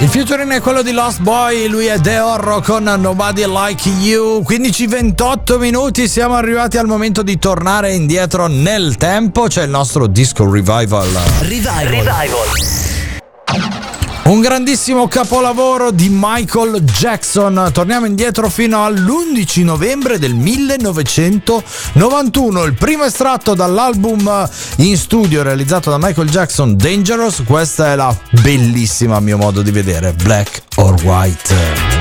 Il 0.00 0.08
featuring 0.08 0.52
è 0.52 0.60
quello 0.60 0.82
di 0.82 0.92
Lost 0.92 1.22
Boy, 1.22 1.66
lui 1.66 1.86
è 1.86 1.98
De 1.98 2.20
Orro 2.20 2.60
con 2.60 2.84
Nobody 2.84 3.44
Like 3.46 3.88
You. 3.88 4.44
15-28 4.48 5.58
minuti, 5.58 6.06
siamo 6.06 6.34
arrivati 6.34 6.78
al 6.78 6.86
momento 6.86 7.24
di 7.24 7.36
tornare 7.36 7.92
indietro 7.94 8.46
nel 8.46 8.94
tempo. 8.96 9.48
C'è 9.48 9.64
il 9.64 9.70
nostro 9.70 10.06
disco 10.06 10.48
revival. 10.48 11.08
Revival. 11.40 12.28
Un 14.28 14.40
grandissimo 14.40 15.08
capolavoro 15.08 15.90
di 15.90 16.08
Michael 16.10 16.82
Jackson. 16.82 17.70
Torniamo 17.72 18.04
indietro 18.04 18.50
fino 18.50 18.84
all'11 18.84 19.64
novembre 19.64 20.18
del 20.18 20.34
1991. 20.34 22.64
Il 22.64 22.74
primo 22.74 23.04
estratto 23.04 23.54
dall'album 23.54 24.46
in 24.76 24.98
studio 24.98 25.42
realizzato 25.42 25.88
da 25.88 25.96
Michael 25.96 26.28
Jackson, 26.28 26.76
Dangerous. 26.76 27.42
Questa 27.46 27.92
è 27.92 27.96
la 27.96 28.14
bellissima, 28.42 29.16
a 29.16 29.20
mio 29.20 29.38
modo 29.38 29.62
di 29.62 29.70
vedere, 29.70 30.12
Black 30.12 30.60
or 30.76 31.02
White. 31.02 31.97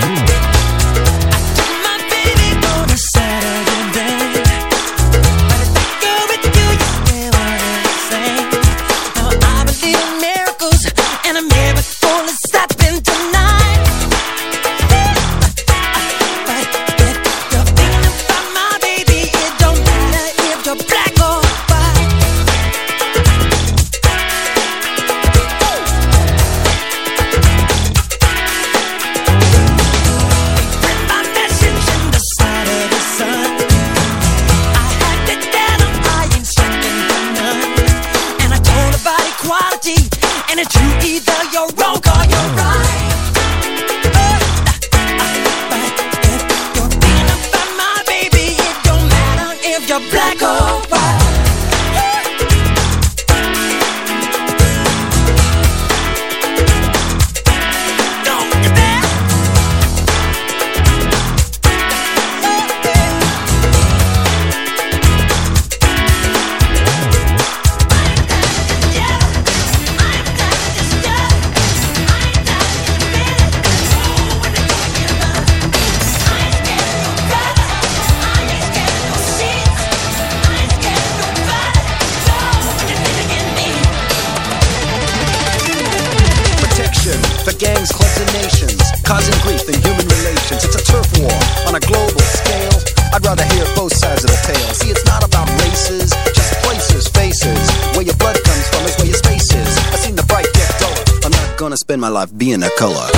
Life 102.18 102.36
being 102.36 102.64
a 102.64 102.70
color. 102.80 103.17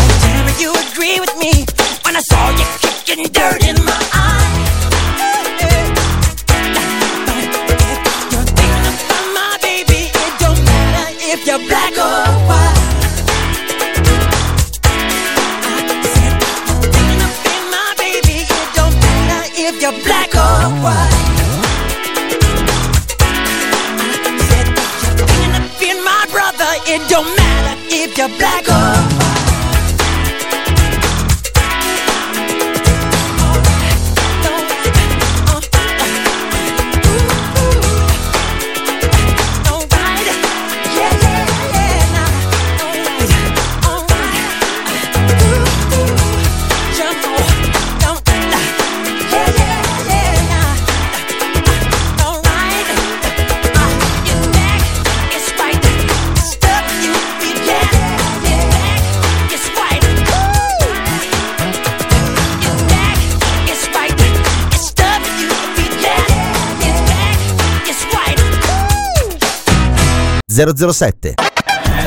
007. 70.66 71.36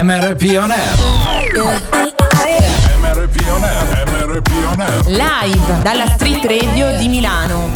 MRP 0.03 0.59
On 0.59 0.71
Air. 0.71 0.93
MRP 3.01 3.49
On 3.49 3.65
Air, 3.65 4.05
MRP 4.07 4.51
On 4.71 4.81
Air. 4.81 5.03
Live 5.07 5.83
dalla 5.83 6.07
Street 6.09 6.45
Radio 6.45 6.95
di 6.99 7.09
Milano. 7.09 7.71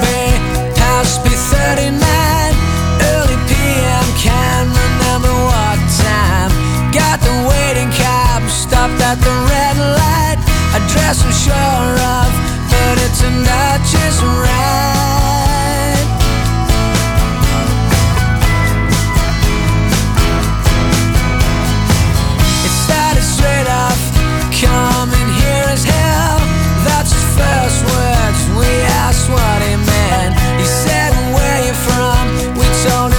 Bay, 0.00 0.40
house 0.78 1.20
B39. 1.24 2.21
Can't 4.22 4.70
remember 4.70 5.34
what 5.50 5.78
time. 5.98 6.50
Got 6.94 7.18
the 7.26 7.34
waiting 7.50 7.90
cab, 7.90 8.48
stopped 8.48 9.02
at 9.02 9.18
the 9.18 9.34
red 9.50 9.76
light. 9.98 10.38
Address 10.78 11.26
I'm 11.26 11.34
sure 11.34 11.90
of, 11.98 12.30
but 12.70 13.02
it 13.02 13.12
turned 13.18 13.50
out 13.50 13.82
just 13.82 14.22
right. 14.22 16.06
It 22.62 22.74
started 22.86 23.26
straight 23.26 23.66
off, 23.66 23.98
coming 24.54 25.30
here 25.42 25.66
as 25.66 25.82
hell. 25.82 26.38
That's 26.86 27.10
his 27.10 27.26
first 27.34 27.80
words. 27.90 28.40
We 28.54 28.70
asked 29.02 29.26
what 29.34 29.58
he 29.66 29.74
meant. 29.74 30.38
He 30.62 30.66
said, 30.66 31.10
Where 31.34 31.58
you 31.66 31.74
from? 31.74 32.54
We 32.54 32.66
told 32.86 33.11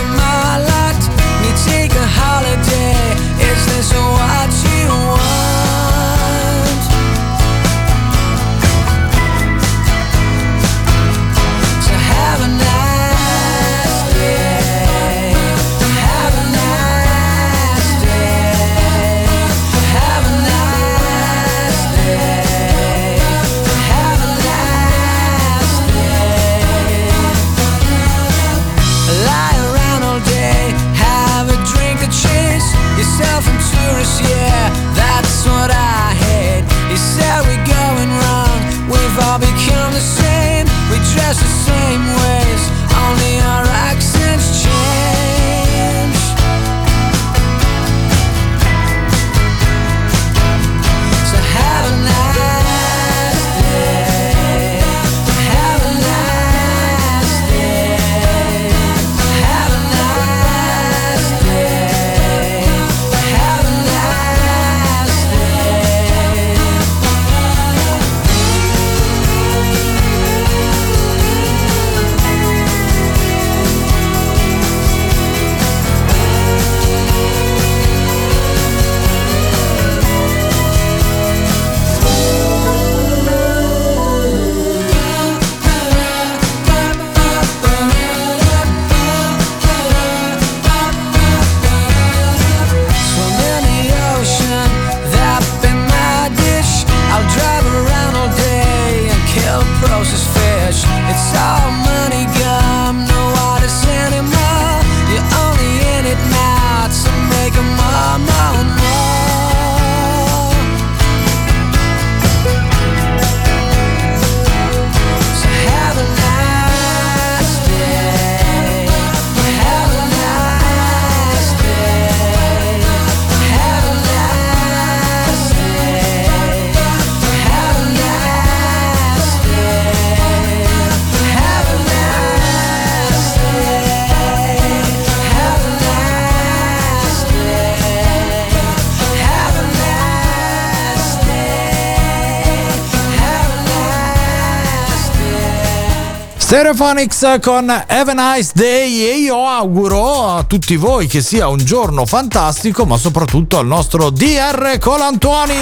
Stereophonics 146.54 147.40
con 147.42 147.68
Have 147.68 148.12
a 148.12 148.36
Nice 148.36 148.52
Day 148.54 149.08
e 149.08 149.18
io 149.18 149.44
auguro 149.48 150.36
a 150.36 150.44
tutti 150.44 150.76
voi 150.76 151.08
che 151.08 151.20
sia 151.20 151.48
un 151.48 151.58
giorno 151.58 152.06
fantastico, 152.06 152.86
ma 152.86 152.96
soprattutto 152.96 153.58
al 153.58 153.66
nostro 153.66 154.12
DR 154.12 154.78
Colantuoni. 154.78 155.56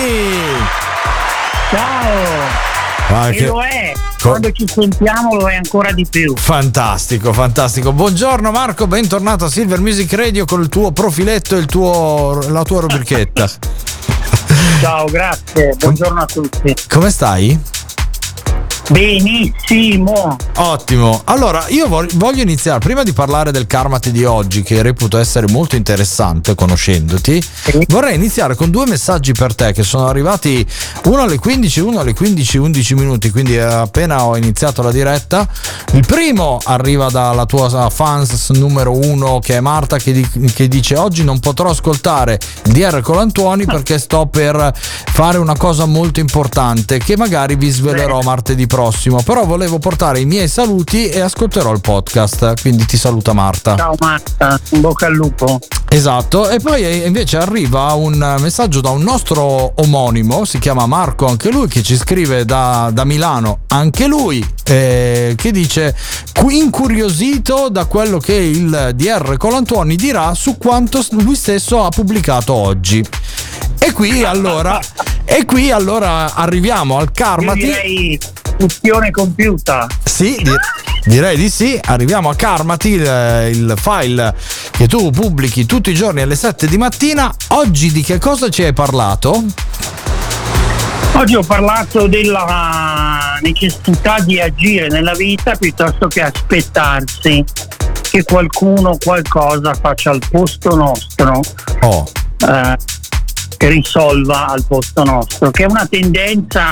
Ciao! 1.69 2.19
Ah, 3.07 3.29
e 3.29 3.31
che- 3.31 3.45
lo 3.45 3.61
è, 3.63 3.93
quando 4.21 4.51
ci 4.51 4.67
sentiamo 4.67 5.35
lo 5.35 5.49
è 5.49 5.55
ancora 5.55 5.93
di 5.93 6.05
più. 6.05 6.35
Fantastico, 6.35 7.31
fantastico. 7.31 7.93
Buongiorno 7.93 8.51
Marco, 8.51 8.85
bentornato 8.85 9.45
a 9.45 9.49
Silver 9.49 9.79
Music 9.79 10.11
Radio 10.11 10.43
con 10.43 10.59
il 10.59 10.67
tuo 10.67 10.91
profiletto 10.91 11.55
e 11.55 11.59
il 11.59 11.67
tuo, 11.67 12.37
la 12.49 12.63
tua 12.63 12.81
rubrichetta. 12.81 13.49
Ciao, 14.81 15.05
grazie, 15.05 15.73
buongiorno 15.77 16.19
a 16.19 16.25
tutti. 16.25 16.75
Come 16.89 17.09
stai? 17.09 17.79
Benissimo. 18.91 20.35
Ottimo. 20.57 21.21
Allora, 21.23 21.65
io 21.69 21.87
vog- 21.87 22.13
voglio 22.15 22.41
iniziare, 22.41 22.79
prima 22.79 23.03
di 23.03 23.13
parlare 23.13 23.51
del 23.51 23.65
Karmati 23.65 24.11
di 24.11 24.25
oggi, 24.25 24.63
che 24.63 24.81
reputo 24.81 25.17
essere 25.17 25.47
molto 25.49 25.77
interessante 25.77 26.55
conoscendoti, 26.55 27.41
vorrei 27.87 28.15
iniziare 28.15 28.53
con 28.55 28.69
due 28.69 28.85
messaggi 28.85 29.31
per 29.31 29.55
te 29.55 29.71
che 29.71 29.83
sono 29.83 30.07
arrivati 30.07 30.65
uno 31.05 31.21
alle 31.21 31.39
15 31.39 31.79
e 31.79 31.81
uno 31.83 31.99
alle 32.01 32.13
15, 32.13 32.57
11 32.57 32.95
minuti, 32.95 33.29
quindi 33.29 33.57
appena 33.57 34.25
ho 34.25 34.35
iniziato 34.35 34.81
la 34.81 34.91
diretta. 34.91 35.47
Il 35.93 36.05
primo 36.05 36.59
arriva 36.61 37.09
dalla 37.09 37.45
tua 37.45 37.89
fans 37.89 38.49
numero 38.49 38.93
uno, 38.93 39.39
che 39.39 39.55
è 39.55 39.59
Marta, 39.61 39.97
che, 39.99 40.11
di- 40.11 40.51
che 40.53 40.67
dice 40.67 40.97
oggi 40.97 41.23
non 41.23 41.39
potrò 41.39 41.69
ascoltare 41.69 42.37
il 42.65 42.73
DR 42.73 42.99
Colantuoni 42.99 43.63
perché 43.65 43.97
sto 43.99 44.25
per 44.25 44.73
fare 44.75 45.37
una 45.37 45.55
cosa 45.55 45.85
molto 45.85 46.19
importante 46.19 46.97
che 46.97 47.15
magari 47.15 47.55
vi 47.55 47.69
svelerò 47.69 48.19
martedì 48.21 48.67
prossimo, 48.67 48.79
però 49.23 49.45
volevo 49.45 49.77
portare 49.77 50.19
i 50.19 50.25
miei 50.25 50.47
saluti 50.47 51.07
e 51.07 51.19
ascolterò 51.19 51.71
il 51.71 51.81
podcast, 51.81 52.59
quindi 52.61 52.85
ti 52.85 52.97
saluta 52.97 53.31
Marta. 53.31 53.75
Ciao 53.75 53.93
Marta, 53.99 54.59
in 54.69 54.81
bocca 54.81 55.05
al 55.05 55.13
lupo. 55.13 55.59
Esatto, 55.87 56.49
e 56.49 56.59
poi 56.59 56.83
eh, 56.83 57.05
invece 57.05 57.37
arriva 57.37 57.93
un 57.93 58.37
messaggio 58.39 58.81
da 58.81 58.89
un 58.89 59.03
nostro 59.03 59.73
omonimo, 59.75 60.45
si 60.45 60.57
chiama 60.57 60.87
Marco 60.87 61.27
anche 61.27 61.51
lui, 61.51 61.67
che 61.67 61.83
ci 61.83 61.95
scrive 61.95 62.43
da, 62.43 62.89
da 62.91 63.03
Milano, 63.03 63.59
anche 63.67 64.07
lui, 64.07 64.43
eh, 64.63 65.35
che 65.37 65.51
dice 65.51 65.95
"Qui- 66.33 66.57
incuriosito 66.57 67.69
da 67.69 67.85
quello 67.85 68.17
che 68.17 68.33
il 68.33 68.93
DR 68.95 69.37
Colantuoni 69.37 69.95
dirà 69.95 70.33
su 70.33 70.57
quanto 70.57 71.05
lui 71.11 71.35
stesso 71.35 71.83
ha 71.83 71.89
pubblicato 71.89 72.53
oggi. 72.53 73.05
E 73.77 73.91
qui 73.91 74.23
allora, 74.23 74.79
e 75.25 75.45
qui 75.45 75.71
allora 75.71 76.33
arriviamo 76.33 76.97
al 76.97 77.11
Karmati. 77.11 78.19
Missione 78.61 79.11
compiuta. 79.11 79.87
Sì, 80.03 80.37
di- 80.41 80.55
direi 81.05 81.35
di 81.35 81.49
sì. 81.49 81.79
Arriviamo 81.83 82.29
a 82.29 82.35
Karmati, 82.35 82.89
il, 82.89 83.49
il 83.51 83.73
file 83.77 84.35
che 84.71 84.87
tu 84.87 85.09
pubblichi 85.09 85.65
tutti 85.65 85.91
i 85.91 85.93
giorni 85.93 86.21
alle 86.21 86.35
7 86.35 86.67
di 86.67 86.77
mattina. 86.77 87.33
Oggi 87.49 87.91
di 87.91 88.01
che 88.01 88.19
cosa 88.19 88.49
ci 88.49 88.63
hai 88.63 88.73
parlato? 88.73 89.43
Oggi 91.13 91.35
ho 91.35 91.43
parlato 91.43 92.07
della 92.07 93.37
necessità 93.41 94.19
di 94.21 94.39
agire 94.39 94.87
nella 94.87 95.13
vita 95.13 95.55
piuttosto 95.55 96.07
che 96.07 96.21
aspettarsi 96.21 97.43
che 98.09 98.23
qualcuno 98.23 98.97
qualcosa 99.03 99.73
faccia 99.73 100.11
al 100.11 100.21
posto 100.29 100.75
nostro. 100.75 101.41
Oh. 101.81 102.09
eh, 102.47 102.77
che 103.61 103.69
risolva 103.69 104.47
al 104.47 104.65
posto 104.65 105.03
nostro, 105.03 105.51
che 105.51 105.65
è 105.65 105.69
una 105.69 105.85
tendenza 105.85 106.71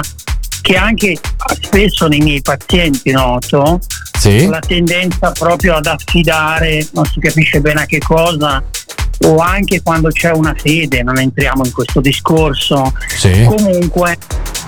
che 0.62 0.76
anche 0.76 1.18
spesso 1.62 2.08
nei 2.08 2.20
miei 2.20 2.42
pazienti 2.42 3.12
noto, 3.12 3.80
Sì. 4.18 4.48
la 4.48 4.60
tendenza 4.60 5.32
proprio 5.32 5.76
ad 5.76 5.86
affidare, 5.86 6.88
non 6.94 7.06
si 7.06 7.20
capisce 7.20 7.62
bene 7.62 7.84
a 7.84 7.86
che 7.86 8.00
cosa, 8.00 8.62
o 9.26 9.38
anche 9.38 9.82
quando 9.82 10.10
c'è 10.10 10.32
una 10.32 10.54
fede, 10.56 11.04
non 11.04 11.18
entriamo 11.18 11.66
in 11.66 11.72
questo 11.72 12.00
discorso. 12.02 12.94
Sì. 13.08 13.44
Comunque, 13.44 14.18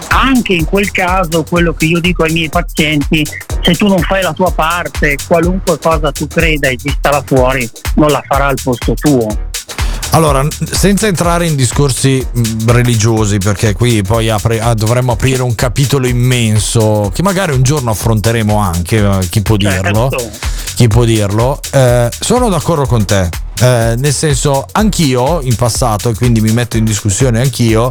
anche 0.10 0.54
in 0.54 0.66
quel 0.66 0.92
caso, 0.92 1.44
quello 1.44 1.74
che 1.74 1.86
io 1.86 2.00
dico 2.00 2.24
ai 2.24 2.34
miei 2.34 2.50
pazienti, 2.50 3.26
se 3.62 3.74
tu 3.76 3.88
non 3.88 4.00
fai 4.00 4.22
la 4.22 4.34
tua 4.34 4.52
parte, 4.52 5.16
qualunque 5.28 5.78
cosa 5.80 6.12
tu 6.12 6.28
creda 6.28 6.70
esista 6.70 7.12
là 7.12 7.24
fuori, 7.26 7.70
non 7.96 8.10
la 8.10 8.24
farà 8.28 8.48
al 8.48 8.58
posto 8.62 8.94
tuo. 8.94 9.50
Allora, 10.14 10.46
senza 10.70 11.08
entrare 11.08 11.48
in 11.48 11.56
discorsi 11.56 12.26
religiosi, 12.66 13.38
perché 13.38 13.74
qui 13.74 14.02
poi 14.02 14.30
apre- 14.30 14.60
ah, 14.60 14.74
dovremmo 14.74 15.14
aprire 15.14 15.42
un 15.42 15.56
capitolo 15.56 16.06
immenso 16.06 17.10
che 17.14 17.24
magari 17.24 17.54
un 17.54 17.64
giorno 17.64 17.92
affronteremo 17.92 18.58
anche, 18.58 18.98
eh, 18.98 19.30
chi 19.30 19.42
può 19.42 19.56
dirlo? 19.56 20.12
Chi 20.76 20.88
può 20.88 21.06
dirlo? 21.06 21.60
Eh, 21.72 22.10
sono 22.20 22.50
d'accordo 22.50 22.86
con 22.86 23.06
te. 23.06 23.30
Eh, 23.62 23.96
nel 23.98 24.14
senso, 24.14 24.66
anch'io 24.74 25.40
in 25.42 25.56
passato, 25.56 26.10
e 26.10 26.14
quindi 26.16 26.42
mi 26.42 26.52
metto 26.52 26.76
in 26.76 26.84
discussione 26.84 27.40
anch'io, 27.40 27.90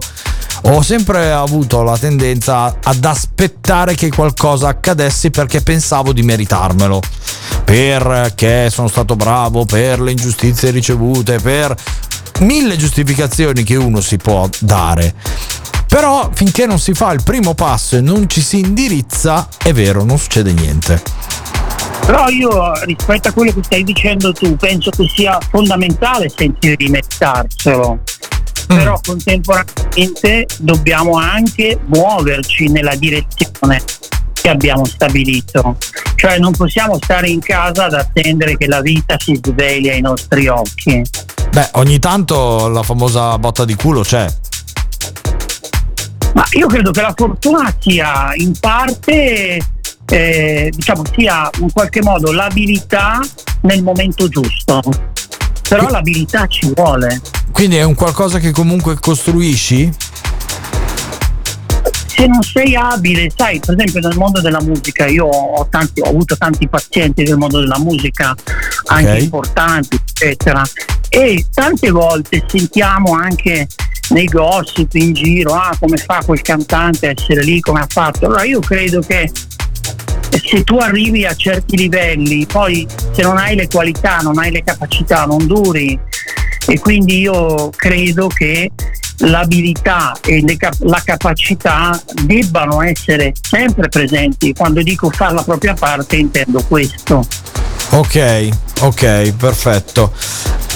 ho 0.65 0.83
sempre 0.83 1.33
avuto 1.33 1.83
la 1.83 1.97
tendenza 1.97 2.77
ad 2.83 3.05
aspettare 3.05 3.95
che 3.95 4.11
qualcosa 4.11 4.69
accadesse 4.69 5.31
perché 5.31 5.63
pensavo 5.63 6.13
di 6.13 6.23
meritarmelo. 6.23 7.01
Perché 7.65 8.69
sono 8.69 8.89
stato 8.89 9.15
bravo, 9.15 9.65
per 9.65 10.01
le 10.01 10.11
ingiustizie 10.11 10.71
ricevute, 10.71 11.39
per 11.39 11.75
mille 12.41 12.77
giustificazioni 12.77 13.63
che 13.63 13.77
uno 13.77 14.01
si 14.01 14.17
può 14.17 14.49
dare. 14.61 15.15
Però 15.87 16.31
finché 16.33 16.67
non 16.67 16.79
si 16.79 16.95
fa 16.95 17.13
il 17.13 17.23
primo 17.23 17.55
passo 17.55 17.97
e 17.97 18.01
non 18.01 18.29
ci 18.29 18.41
si 18.41 18.61
indirizza, 18.61 19.49
è 19.63 19.73
vero, 19.73 20.05
non 20.05 20.19
succede 20.19 20.53
niente. 20.53 21.03
Però 22.07 22.29
io 22.29 22.73
rispetto 22.85 23.29
a 23.29 23.33
quello 23.33 23.53
che 23.53 23.63
stai 23.63 23.85
dicendo 23.85 24.33
tu 24.33 24.57
penso 24.57 24.91
che 24.91 25.09
sia 25.15 25.39
fondamentale 25.51 26.33
sentire 26.35 26.77
di 26.77 26.89
meritarselo. 26.89 28.01
Però 28.67 29.01
contemporaneamente 29.05 30.47
dobbiamo 30.59 31.17
anche 31.17 31.79
muoverci 31.87 32.69
nella 32.69 32.95
direzione 32.95 33.83
che 34.33 34.49
abbiamo 34.49 34.85
stabilito. 34.85 35.77
Cioè 36.15 36.39
non 36.39 36.53
possiamo 36.53 36.99
stare 37.01 37.29
in 37.29 37.41
casa 37.41 37.87
ad 37.87 37.95
attendere 37.95 38.57
che 38.57 38.67
la 38.67 38.81
vita 38.81 39.17
si 39.19 39.39
svegli 39.43 39.89
ai 39.89 40.01
nostri 40.01 40.47
occhi. 40.49 41.03
Beh, 41.51 41.71
ogni 41.73 41.99
tanto 41.99 42.69
la 42.69 42.85
famosa 42.85 43.37
botta 43.37 43.65
di 43.65 43.75
culo 43.75 44.03
c'è. 44.03 44.27
Ma 46.33 46.45
io 46.53 46.69
credo 46.69 46.93
che 46.93 47.01
la 47.01 47.13
fortuna 47.17 47.75
sia 47.77 48.31
in 48.35 48.53
parte, 48.59 49.59
eh, 50.07 50.73
diciamo, 50.73 51.03
sia 51.13 51.51
in 51.59 51.73
qualche 51.73 52.03
modo 52.03 52.31
l'abilità 52.31 53.19
nel 53.63 53.83
momento 53.83 54.29
giusto. 54.29 54.81
Però 55.69 55.89
l'abilità 55.89 56.47
ci 56.47 56.73
vuole. 56.73 57.21
Quindi 57.51 57.77
è 57.77 57.83
un 57.83 57.95
qualcosa 57.95 58.39
che 58.39 58.53
comunque 58.53 58.99
costruisci? 59.01 59.93
Se 62.21 62.27
non 62.27 62.43
sei 62.43 62.77
abile, 62.77 63.31
sai, 63.35 63.59
per 63.61 63.75
esempio 63.79 64.07
nel 64.07 64.19
mondo 64.19 64.43
della 64.43 64.61
musica, 64.61 65.07
io 65.07 65.25
ho, 65.25 65.67
tanti, 65.71 66.03
ho 66.03 66.09
avuto 66.11 66.37
tanti 66.37 66.69
pazienti 66.69 67.23
del 67.23 67.39
mondo 67.39 67.61
della 67.61 67.79
musica, 67.79 68.35
anche 68.89 69.13
Ok. 69.13 69.23
importanti, 69.23 69.97
eccetera. 69.97 70.63
E 71.09 71.47
tante 71.55 71.91
volte 71.91 72.45
sentiamo 72.47 73.15
anche 73.15 73.67
nei 74.11 74.27
gossip 74.27 74.93
in 74.97 75.15
giro, 75.15 75.55
ah, 75.55 75.75
come 75.81 75.97
fa 75.97 76.23
quel 76.23 76.43
cantante 76.43 77.07
a 77.07 77.15
essere 77.17 77.43
lì, 77.43 77.59
come 77.61 77.81
ha 77.81 77.87
fatto. 77.89 78.27
Allora 78.27 78.45
io 78.45 78.61
credo 78.61 79.01
che 79.01 79.33
se 80.45 80.63
tu 80.63 80.77
arrivi 80.77 81.25
a 81.25 81.35
certi 81.35 81.75
livelli, 81.79 82.45
poi 82.45 82.87
se 83.13 83.23
non 83.23 83.39
hai 83.39 83.57
le 83.57 83.67
qualità, 83.67 84.19
non 84.19 84.37
hai 84.37 84.51
le 84.51 84.63
capacità, 84.63 85.25
non 85.25 85.47
duri. 85.47 85.99
E 86.71 86.79
quindi 86.79 87.19
io 87.19 87.71
credo 87.75 88.29
che 88.29 88.71
l'abilità 89.19 90.17
e 90.23 90.57
cap- 90.57 90.81
la 90.83 91.03
capacità 91.05 92.01
debbano 92.23 92.81
essere 92.81 93.33
sempre 93.41 93.89
presenti. 93.89 94.53
Quando 94.53 94.81
dico 94.81 95.11
fare 95.11 95.35
la 95.35 95.43
propria 95.43 95.75
parte 95.75 96.15
intendo 96.15 96.63
questo. 96.63 97.27
Ok, 97.91 98.49
ok, 98.83 99.33
perfetto. 99.33 100.13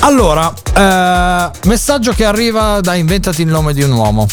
Allora, 0.01 0.53
eh, 0.77 1.51
messaggio 1.69 2.13
che 2.13 2.25
arriva 2.25 2.81
da 2.81 2.95
Inventati 2.95 3.43
il 3.43 3.49
nome 3.49 3.73
di 3.73 3.85
un 3.85 3.93
uomo. 3.93 4.27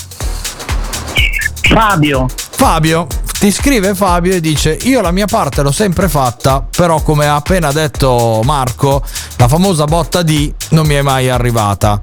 Fabio. 1.61 2.25
Fabio, 2.49 3.05
ti 3.41 3.51
scrive 3.51 3.95
Fabio 3.95 4.35
e 4.35 4.39
dice 4.39 4.77
io 4.83 5.01
la 5.01 5.09
mia 5.09 5.25
parte 5.25 5.63
l'ho 5.63 5.71
sempre 5.71 6.07
fatta, 6.07 6.61
però 6.61 7.01
come 7.01 7.25
ha 7.25 7.33
appena 7.33 7.71
detto 7.71 8.41
Marco, 8.43 9.03
la 9.37 9.47
famosa 9.47 9.85
botta 9.85 10.21
di 10.21 10.53
non 10.69 10.85
mi 10.85 10.93
è 10.93 11.01
mai 11.01 11.27
arrivata. 11.27 11.99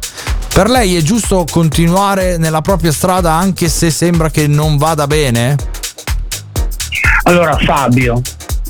Per 0.53 0.69
lei 0.69 0.97
è 0.97 1.01
giusto 1.01 1.47
continuare 1.49 2.39
nella 2.39 2.61
propria 2.61 2.91
strada 2.91 3.35
anche 3.35 3.69
se 3.69 3.93
sembra 3.93 4.31
che 4.31 4.49
non 4.49 4.79
vada 4.79 5.07
bene? 5.07 5.55
Allora 7.23 7.57
Fabio, 7.57 8.21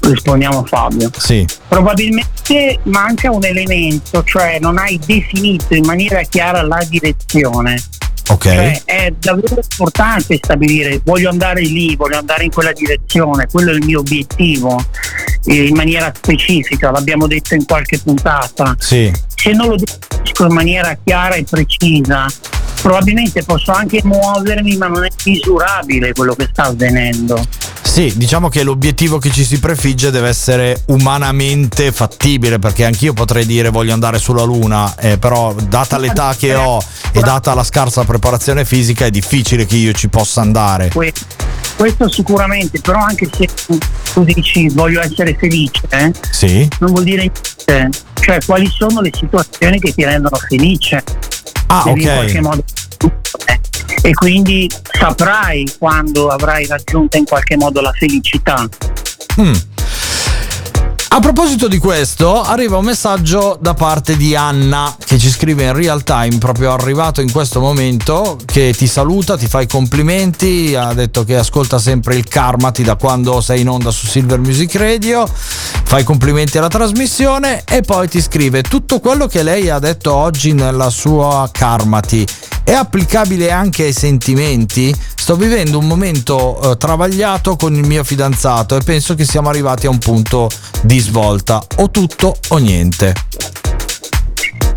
rispondiamo 0.02 0.58
a 0.58 0.64
Fabio. 0.66 1.10
Sì. 1.16 1.46
Probabilmente 1.68 2.80
manca 2.82 3.30
un 3.30 3.46
elemento, 3.46 4.22
cioè 4.24 4.58
non 4.60 4.76
hai 4.76 5.00
definito 5.06 5.74
in 5.74 5.86
maniera 5.86 6.20
chiara 6.20 6.60
la 6.60 6.84
direzione. 6.86 7.82
Ok. 8.28 8.42
Cioè, 8.42 8.82
è 8.84 9.14
davvero 9.18 9.60
importante 9.60 10.38
stabilire 10.42 11.00
voglio 11.04 11.30
andare 11.30 11.60
lì, 11.62 11.96
voglio 11.96 12.18
andare 12.18 12.44
in 12.44 12.50
quella 12.50 12.72
direzione, 12.72 13.46
quello 13.50 13.70
è 13.70 13.74
il 13.74 13.84
mio 13.84 14.00
obiettivo. 14.00 14.84
eh, 15.44 15.66
in 15.66 15.74
maniera 15.74 16.12
specifica, 16.14 16.90
l'abbiamo 16.90 17.26
detto 17.26 17.54
in 17.54 17.64
qualche 17.64 17.98
puntata. 17.98 18.76
Sì. 18.78 19.10
Se 19.34 19.52
non 19.52 19.68
lo 19.68 19.76
definisco 19.76 20.46
in 20.46 20.52
maniera 20.52 20.96
chiara 21.02 21.34
e 21.34 21.44
precisa, 21.44 22.26
probabilmente 22.82 23.42
posso 23.44 23.72
anche 23.72 24.00
muovermi, 24.04 24.76
ma 24.76 24.86
non 24.86 25.04
è 25.04 25.08
misurabile 25.24 26.12
quello 26.12 26.34
che 26.34 26.48
sta 26.50 26.64
avvenendo. 26.64 27.44
Sì, 27.82 28.12
diciamo 28.16 28.48
che 28.48 28.62
l'obiettivo 28.62 29.18
che 29.18 29.30
ci 29.30 29.44
si 29.44 29.58
prefigge 29.58 30.10
deve 30.10 30.28
essere 30.28 30.82
umanamente 30.86 31.90
fattibile, 31.90 32.58
perché 32.58 32.84
anch'io 32.84 33.12
potrei 33.12 33.46
dire 33.46 33.70
voglio 33.70 33.92
andare 33.92 34.18
sulla 34.18 34.42
Luna, 34.44 34.94
eh, 34.96 35.18
però 35.18 35.54
data 35.54 35.98
l'età 35.98 36.34
che 36.38 36.54
ho 36.54 36.80
e 37.12 37.20
data 37.20 37.54
la 37.54 37.64
scarsa 37.64 38.04
preparazione 38.04 38.64
fisica 38.64 39.06
è 39.06 39.10
difficile 39.10 39.64
che 39.66 39.76
io 39.76 39.92
ci 39.92 40.08
possa 40.08 40.40
andare. 40.42 40.90
Que- 40.92 41.12
Questo 41.76 42.08
sicuramente, 42.10 42.80
però 42.80 42.98
anche 42.98 43.28
se 43.32 43.48
tu, 43.66 43.78
tu 44.12 44.24
dici 44.24 44.68
voglio 44.70 45.00
essere 45.00 45.36
felice, 45.38 45.82
eh, 45.90 46.12
Sì. 46.30 46.68
non 46.80 46.90
vuol 46.90 47.04
dire 47.04 47.30
niente. 47.66 47.98
Cioè, 48.20 48.38
quali 48.44 48.68
sono 48.68 49.00
le 49.00 49.10
situazioni 49.14 49.78
che 49.78 49.94
ti 49.94 50.04
rendono 50.04 50.36
felice? 50.36 51.02
Ah, 51.68 51.82
Devi 51.84 52.02
in 52.02 52.08
ok. 52.08 52.14
qualche 52.14 52.40
modo 52.40 52.64
e 54.02 54.14
quindi 54.14 54.70
saprai 54.98 55.70
quando 55.78 56.28
avrai 56.28 56.66
raggiunto 56.66 57.16
in 57.16 57.24
qualche 57.24 57.56
modo 57.56 57.80
la 57.80 57.92
felicità. 57.92 58.66
Mm. 59.40 59.54
A 61.18 61.20
proposito 61.20 61.66
di 61.66 61.78
questo, 61.78 62.42
arriva 62.42 62.76
un 62.76 62.84
messaggio 62.84 63.58
da 63.60 63.74
parte 63.74 64.16
di 64.16 64.36
Anna 64.36 64.94
che 65.04 65.18
ci 65.18 65.30
scrive 65.30 65.64
in 65.64 65.72
real 65.72 66.04
time, 66.04 66.38
proprio 66.38 66.72
arrivato 66.72 67.20
in 67.20 67.32
questo 67.32 67.58
momento, 67.58 68.38
che 68.44 68.72
ti 68.72 68.86
saluta, 68.86 69.36
ti 69.36 69.48
fa 69.48 69.60
i 69.60 69.66
complimenti, 69.66 70.76
ha 70.76 70.94
detto 70.94 71.24
che 71.24 71.36
ascolta 71.36 71.80
sempre 71.80 72.14
il 72.14 72.28
Karmati 72.28 72.84
da 72.84 72.94
quando 72.94 73.40
sei 73.40 73.62
in 73.62 73.68
onda 73.68 73.90
su 73.90 74.06
Silver 74.06 74.38
Music 74.38 74.76
Radio, 74.76 75.26
fa 75.26 75.98
i 75.98 76.04
complimenti 76.04 76.56
alla 76.56 76.68
trasmissione 76.68 77.64
e 77.64 77.80
poi 77.80 78.06
ti 78.06 78.22
scrive 78.22 78.62
tutto 78.62 79.00
quello 79.00 79.26
che 79.26 79.42
lei 79.42 79.70
ha 79.70 79.80
detto 79.80 80.14
oggi 80.14 80.52
nella 80.52 80.88
sua 80.88 81.48
Karmati. 81.50 82.26
È 82.68 82.74
applicabile 82.74 83.50
anche 83.50 83.84
ai 83.84 83.94
sentimenti? 83.94 84.94
Sto 85.14 85.36
vivendo 85.36 85.78
un 85.78 85.86
momento 85.86 86.72
eh, 86.72 86.76
travagliato 86.76 87.56
con 87.56 87.74
il 87.74 87.86
mio 87.86 88.04
fidanzato 88.04 88.76
e 88.76 88.82
penso 88.84 89.14
che 89.14 89.24
siamo 89.24 89.48
arrivati 89.48 89.86
a 89.86 89.88
un 89.88 89.96
punto 89.96 90.50
di 90.82 90.98
svolta. 90.98 91.64
O 91.76 91.90
tutto 91.90 92.36
o 92.48 92.58
niente. 92.58 93.14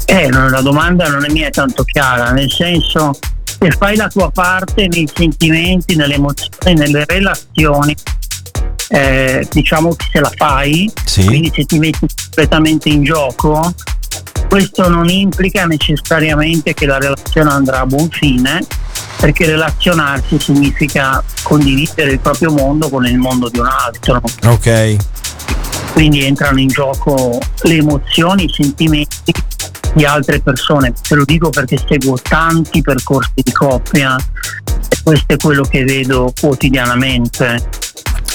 Eh, 0.05 0.31
la 0.31 0.61
domanda 0.61 1.09
non 1.09 1.25
è 1.25 1.29
mia 1.33 1.49
tanto 1.49 1.83
chiara, 1.83 2.31
nel 2.31 2.49
senso 2.49 3.11
se 3.43 3.71
fai 3.71 3.97
la 3.97 4.07
tua 4.07 4.31
parte 4.31 4.87
nei 4.87 5.09
sentimenti, 5.13 5.97
nelle 5.97 6.13
emozioni, 6.13 6.73
nelle 6.73 7.03
relazioni, 7.05 7.93
eh, 8.87 9.45
diciamo 9.51 9.93
che 9.95 10.05
se 10.13 10.21
la 10.21 10.31
fai, 10.33 10.89
quindi 11.25 11.51
se 11.53 11.65
ti 11.65 11.77
metti 11.77 12.07
completamente 12.07 12.87
in 12.87 13.03
gioco, 13.03 13.73
questo 14.51 14.89
non 14.89 15.07
implica 15.07 15.65
necessariamente 15.65 16.73
che 16.73 16.85
la 16.85 16.97
relazione 16.97 17.49
andrà 17.51 17.79
a 17.79 17.85
buon 17.85 18.09
fine, 18.09 18.59
perché 19.17 19.45
relazionarsi 19.45 20.37
significa 20.41 21.23
condividere 21.41 22.11
il 22.11 22.19
proprio 22.19 22.51
mondo 22.51 22.89
con 22.89 23.05
il 23.05 23.17
mondo 23.17 23.47
di 23.47 23.59
un 23.59 23.67
altro. 23.67 24.21
Ok. 24.47 24.97
Quindi 25.93 26.25
entrano 26.25 26.59
in 26.59 26.67
gioco 26.67 27.39
le 27.61 27.75
emozioni, 27.75 28.43
i 28.43 28.51
sentimenti 28.53 29.31
di 29.93 30.03
altre 30.03 30.41
persone. 30.41 30.91
Te 31.01 31.15
lo 31.15 31.23
dico 31.23 31.49
perché 31.49 31.81
seguo 31.87 32.17
tanti 32.21 32.81
percorsi 32.81 33.31
di 33.35 33.53
coppia 33.53 34.17
e 34.17 34.97
questo 35.01 35.33
è 35.33 35.37
quello 35.37 35.63
che 35.63 35.85
vedo 35.85 36.33
quotidianamente. 36.37 37.69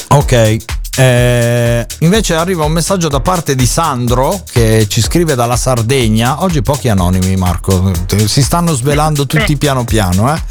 Ok. 0.07 0.57
Eh, 0.99 1.85
invece 1.99 2.33
arriva 2.33 2.65
un 2.65 2.71
messaggio 2.71 3.07
da 3.07 3.19
parte 3.19 3.53
di 3.53 3.67
Sandro 3.67 4.41
che 4.51 4.87
ci 4.89 4.99
scrive 5.01 5.35
dalla 5.35 5.55
Sardegna. 5.55 6.41
Oggi 6.41 6.63
pochi 6.63 6.89
anonimi, 6.89 7.35
Marco. 7.35 7.91
Si 8.25 8.41
stanno 8.41 8.73
svelando 8.73 9.27
tutti 9.27 9.57
piano 9.57 9.83
piano, 9.83 10.33
eh. 10.33 10.41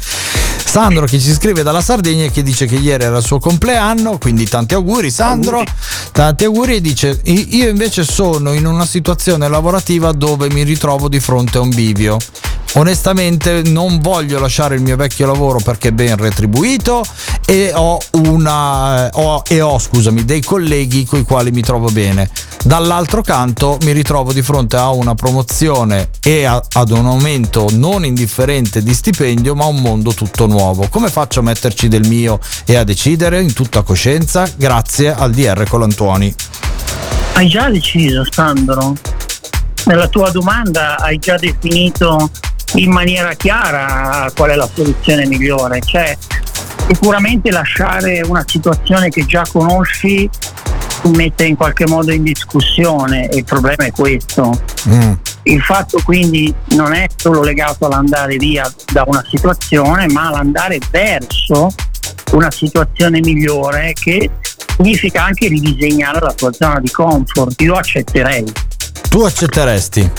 Sandro 0.63 1.05
che 1.05 1.19
ci 1.19 1.33
scrive 1.33 1.63
dalla 1.63 1.81
Sardegna 1.81 2.25
e 2.25 2.31
che 2.31 2.43
dice 2.43 2.65
che 2.65 2.75
ieri 2.75 3.03
era 3.03 3.17
il 3.17 3.23
suo 3.25 3.39
compleanno, 3.39 4.17
quindi 4.17 4.47
tanti 4.47 4.73
auguri 4.73 5.09
Sandro, 5.09 5.63
tanti 6.11 6.43
auguri 6.45 6.75
e 6.75 6.81
dice 6.81 7.19
"I- 7.23 7.55
io 7.57 7.69
invece 7.69 8.03
sono 8.03 8.53
in 8.53 8.65
una 8.65 8.85
situazione 8.85 9.47
lavorativa 9.47 10.11
dove 10.11 10.49
mi 10.49 10.63
ritrovo 10.63 11.09
di 11.09 11.19
fronte 11.19 11.57
a 11.57 11.61
un 11.61 11.69
bivio. 11.69 12.17
Onestamente 12.73 13.63
non 13.63 13.99
voglio 14.01 14.39
lasciare 14.39 14.75
il 14.75 14.81
mio 14.81 14.95
vecchio 14.95 15.25
lavoro 15.25 15.59
perché 15.59 15.87
è 15.87 15.91
ben 15.91 16.15
retribuito 16.15 17.03
e 17.45 17.71
ho 17.73 17.97
una 18.13 19.07
eh, 19.07 19.09
ho- 19.13 19.41
e 19.47 19.61
ho 19.61 19.79
scusami 19.79 20.25
dei 20.25 20.43
colleghi 20.43 21.05
con 21.05 21.19
i 21.19 21.23
quali 21.23 21.49
mi 21.51 21.61
trovo 21.61 21.87
bene. 21.89 22.29
Dall'altro 22.63 23.21
canto 23.23 23.77
mi 23.83 23.93
ritrovo 23.93 24.31
di 24.33 24.41
fronte 24.41 24.75
a 24.75 24.91
una 24.91 25.15
promozione 25.15 26.09
e 26.21 26.43
a- 26.43 26.61
ad 26.73 26.91
un 26.91 27.05
aumento 27.07 27.67
non 27.71 28.05
indifferente 28.05 28.83
di 28.83 28.93
stipendio, 28.93 29.55
ma 29.55 29.65
un 29.65 29.77
mondo 29.77 30.13
tutto 30.13 30.45
nuovo. 30.45 30.87
Come 30.89 31.09
faccio 31.09 31.39
a 31.39 31.43
metterci 31.43 31.87
del 31.87 32.05
mio 32.07 32.39
e 32.65 32.75
a 32.75 32.83
decidere 32.83 33.41
in 33.41 33.53
tutta 33.53 33.81
coscienza? 33.81 34.47
Grazie 34.55 35.13
al 35.15 35.31
DR 35.31 35.63
Colantuoni. 35.67 36.33
Hai 37.33 37.47
già 37.47 37.69
deciso, 37.69 38.23
Sandro? 38.29 38.93
Nella 39.85 40.07
tua 40.09 40.29
domanda 40.31 40.97
hai 40.97 41.17
già 41.17 41.37
definito 41.37 42.29
in 42.75 42.91
maniera 42.91 43.33
chiara 43.33 44.29
qual 44.35 44.51
è 44.51 44.55
la 44.55 44.69
soluzione 44.71 45.25
migliore, 45.25 45.81
cioè 45.81 46.17
sicuramente 46.87 47.49
lasciare 47.51 48.21
una 48.25 48.43
situazione 48.45 49.09
che 49.09 49.25
già 49.25 49.45
conosci 49.51 50.29
ti 51.01 51.09
mette 51.09 51.45
in 51.45 51.55
qualche 51.55 51.87
modo 51.87 52.11
in 52.11 52.23
discussione 52.23 53.29
e 53.29 53.37
il 53.37 53.43
problema 53.43 53.85
è 53.85 53.91
questo. 53.91 54.59
Il 55.43 55.61
fatto 55.61 55.99
quindi 56.03 56.53
non 56.71 56.93
è 56.93 57.07
solo 57.15 57.41
legato 57.41 57.85
all'andare 57.85 58.35
via 58.35 58.69
da 58.91 59.03
una 59.07 59.23
situazione, 59.29 60.07
ma 60.07 60.27
all'andare 60.27 60.79
verso 60.91 61.69
una 62.31 62.51
situazione 62.51 63.19
migliore 63.21 63.93
che 63.93 64.29
significa 64.75 65.23
anche 65.23 65.47
ridisegnare 65.47 66.19
la 66.19 66.33
tua 66.33 66.51
zona 66.51 66.79
di 66.79 66.91
comfort. 66.91 67.61
Io 67.61 67.75
accetterei. 67.75 68.43
Tu 69.09 69.21
accetteresti? 69.21 70.11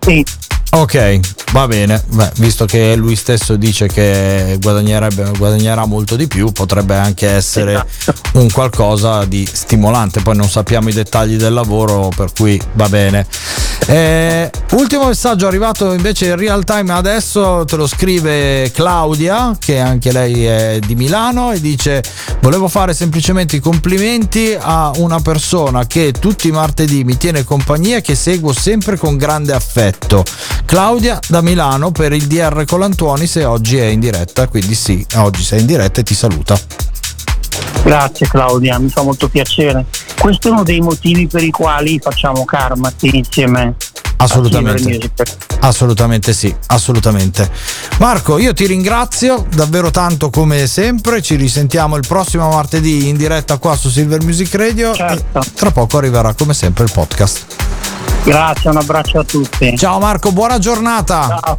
Sì. 0.00 0.24
Ok, 0.72 1.20
va 1.52 1.66
bene. 1.66 2.02
Beh, 2.08 2.32
visto 2.36 2.66
che 2.66 2.96
lui 2.96 3.16
stesso 3.16 3.56
dice 3.56 3.86
che 3.86 4.58
guadagnerà 4.60 5.86
molto 5.86 6.16
di 6.16 6.26
più, 6.26 6.52
potrebbe 6.52 6.96
anche 6.96 7.28
essere 7.28 7.82
un 8.34 8.50
qualcosa 8.50 9.24
di 9.24 9.48
stimolante. 9.50 10.20
Poi 10.20 10.36
non 10.36 10.48
sappiamo 10.48 10.88
i 10.88 10.92
dettagli 10.92 11.36
del 11.36 11.54
lavoro, 11.54 12.10
per 12.14 12.32
cui 12.36 12.60
va 12.74 12.88
bene. 12.88 13.26
Eh, 13.88 14.50
ultimo 14.72 15.06
messaggio 15.06 15.46
arrivato 15.46 15.92
invece 15.92 16.26
in 16.26 16.36
real 16.36 16.64
time 16.64 16.92
adesso, 16.92 17.64
te 17.64 17.76
lo 17.76 17.86
scrive 17.86 18.70
Claudia, 18.72 19.56
che 19.58 19.78
anche 19.78 20.10
lei 20.10 20.44
è 20.44 20.78
di 20.84 20.94
Milano, 20.94 21.52
e 21.52 21.60
dice: 21.60 22.02
Volevo 22.40 22.68
fare 22.68 22.92
semplicemente 22.92 23.56
i 23.56 23.60
complimenti 23.60 24.56
a 24.58 24.90
una 24.96 25.20
persona 25.20 25.86
che 25.86 26.12
tutti 26.12 26.48
i 26.48 26.52
martedì 26.52 27.04
mi 27.04 27.16
tiene 27.16 27.44
compagnia 27.44 27.98
e 27.98 28.00
che 28.02 28.14
seguo 28.14 28.52
sempre 28.52 28.98
con 28.98 29.16
grande 29.16 29.52
affetto. 29.52 30.24
Claudia 30.64 31.18
da 31.28 31.40
Milano 31.42 31.90
per 31.92 32.12
il 32.12 32.26
DR 32.26 32.64
Colantuoni 32.64 33.26
se 33.26 33.44
oggi 33.44 33.76
è 33.76 33.84
in 33.84 34.00
diretta, 34.00 34.48
quindi 34.48 34.74
sì, 34.74 35.04
oggi 35.16 35.42
sei 35.42 35.60
in 35.60 35.66
diretta 35.66 36.00
e 36.00 36.04
ti 36.04 36.14
saluta. 36.14 36.58
Grazie 37.84 38.26
Claudia, 38.28 38.78
mi 38.78 38.88
fa 38.88 39.02
molto 39.02 39.28
piacere. 39.28 39.84
Questo 40.18 40.48
è 40.48 40.50
uno 40.50 40.64
dei 40.64 40.80
motivi 40.80 41.26
per 41.28 41.42
i 41.44 41.50
quali 41.50 42.00
facciamo 42.02 42.44
Karmati 42.44 43.16
insieme. 43.16 43.74
a 44.16 44.26
Silver 44.26 44.46
Assolutamente. 44.48 44.82
Music. 44.82 45.36
Assolutamente 45.60 46.32
sì, 46.32 46.54
assolutamente. 46.66 47.48
Marco, 47.98 48.38
io 48.38 48.52
ti 48.54 48.66
ringrazio 48.66 49.46
davvero 49.54 49.90
tanto 49.90 50.30
come 50.30 50.66
sempre. 50.66 51.22
Ci 51.22 51.36
risentiamo 51.36 51.96
il 51.96 52.04
prossimo 52.06 52.48
martedì 52.48 53.08
in 53.08 53.16
diretta 53.16 53.58
qua 53.58 53.76
su 53.76 53.88
Silver 53.88 54.22
Music 54.24 54.52
Radio. 54.54 54.92
E 54.94 55.24
tra 55.54 55.70
poco 55.70 55.98
arriverà 55.98 56.34
come 56.34 56.54
sempre 56.54 56.84
il 56.84 56.90
podcast. 56.92 57.44
Grazie, 58.26 58.70
un 58.70 58.76
abbraccio 58.78 59.20
a 59.20 59.22
tutti. 59.22 59.78
Ciao 59.78 60.00
Marco, 60.00 60.32
buona 60.32 60.58
giornata. 60.58 61.38
Ciao. 61.40 61.58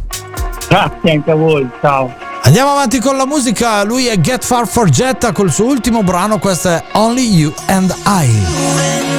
Grazie 0.68 1.12
anche 1.12 1.30
a 1.30 1.34
voi, 1.34 1.66
ciao. 1.80 2.14
Andiamo 2.42 2.72
avanti 2.72 3.00
con 3.00 3.16
la 3.16 3.24
musica. 3.24 3.82
Lui 3.84 4.06
è 4.06 4.20
Get 4.20 4.44
Far 4.44 4.66
for 4.66 4.90
Jetta 4.90 5.32
col 5.32 5.50
suo 5.50 5.64
ultimo 5.64 6.02
brano. 6.02 6.38
Questo 6.38 6.68
è 6.68 6.84
Only 6.92 7.26
You 7.26 7.54
and 7.68 7.94
I. 8.04 9.17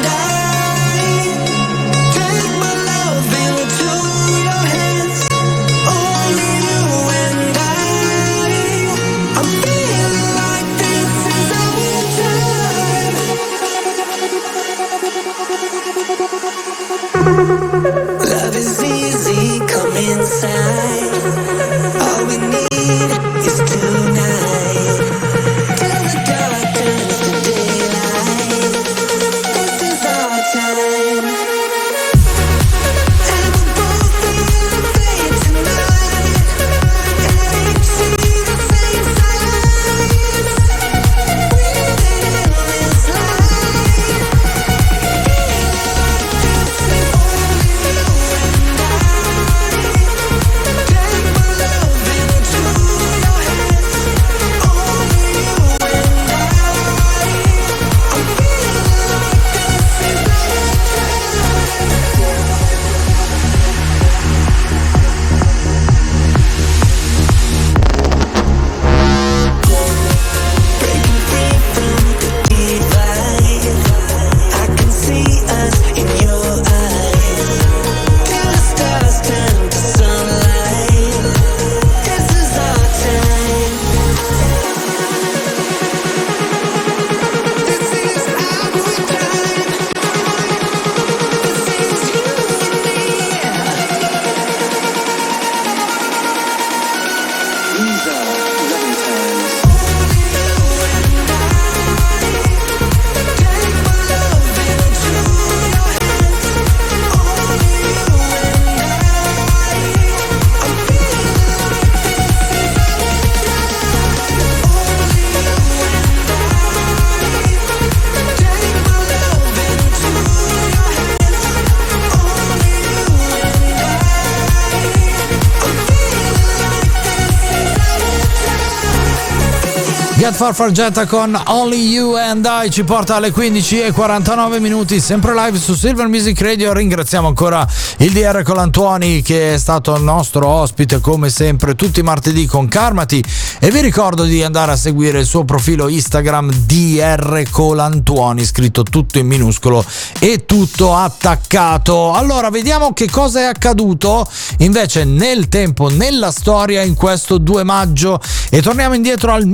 Farfargetta 130.40 131.06
con 131.06 131.38
Only 131.48 131.90
You 131.90 132.16
and 132.16 132.48
I 132.50 132.72
ci 132.72 132.86
porta 132.86 133.18
alle 133.18 133.30
15 133.30 133.82
e 133.82 133.92
49 133.92 134.62
minuti, 134.62 135.02
sempre 135.02 135.34
live 135.34 135.60
su 135.60 135.74
Silver 135.74 136.08
Music 136.08 136.40
Radio. 136.40 136.72
Ringraziamo 136.72 137.28
ancora 137.28 137.68
il 137.98 138.14
DR 138.14 138.42
Colantuoni 138.44 139.22
che 139.22 139.56
è 139.56 139.58
stato 139.58 139.94
il 139.96 140.02
nostro 140.02 140.48
ospite 140.48 141.02
come 141.02 141.30
sempre 141.30 141.76
tutti 141.76 142.00
i 142.00 142.04
martedì 142.04 142.46
con 142.46 142.70
Carmati 142.70 143.22
e 143.60 143.70
vi 143.70 143.82
ricordo 143.82 144.24
di 144.24 144.42
andare 144.42 144.72
a 144.72 144.76
seguire 144.78 145.20
il 145.20 145.26
suo 145.26 145.44
profilo 145.44 145.90
Instagram 145.90 146.54
DR 146.54 147.44
Colantuoni, 147.52 148.46
scritto 148.46 148.84
tutto 148.84 149.20
in 149.20 149.28
minuscolo 149.28 149.84
e 150.20 150.46
tutto 150.46 150.96
attaccato. 150.96 152.14
Allora, 152.14 152.50
vediamo 152.50 152.94
che 152.94 153.10
cosa 153.10 153.42
è 153.42 153.44
accaduto 153.44 154.26
invece 154.60 155.04
nel 155.04 155.50
tempo, 155.50 155.90
nella 155.90 156.32
storia 156.32 156.82
in 156.82 156.94
questo 156.94 157.38
2 157.40 157.64
maggio 157.64 158.22
e 158.50 158.62
torniamo 158.62 158.96
indietro 158.96 159.34
al 159.34 159.46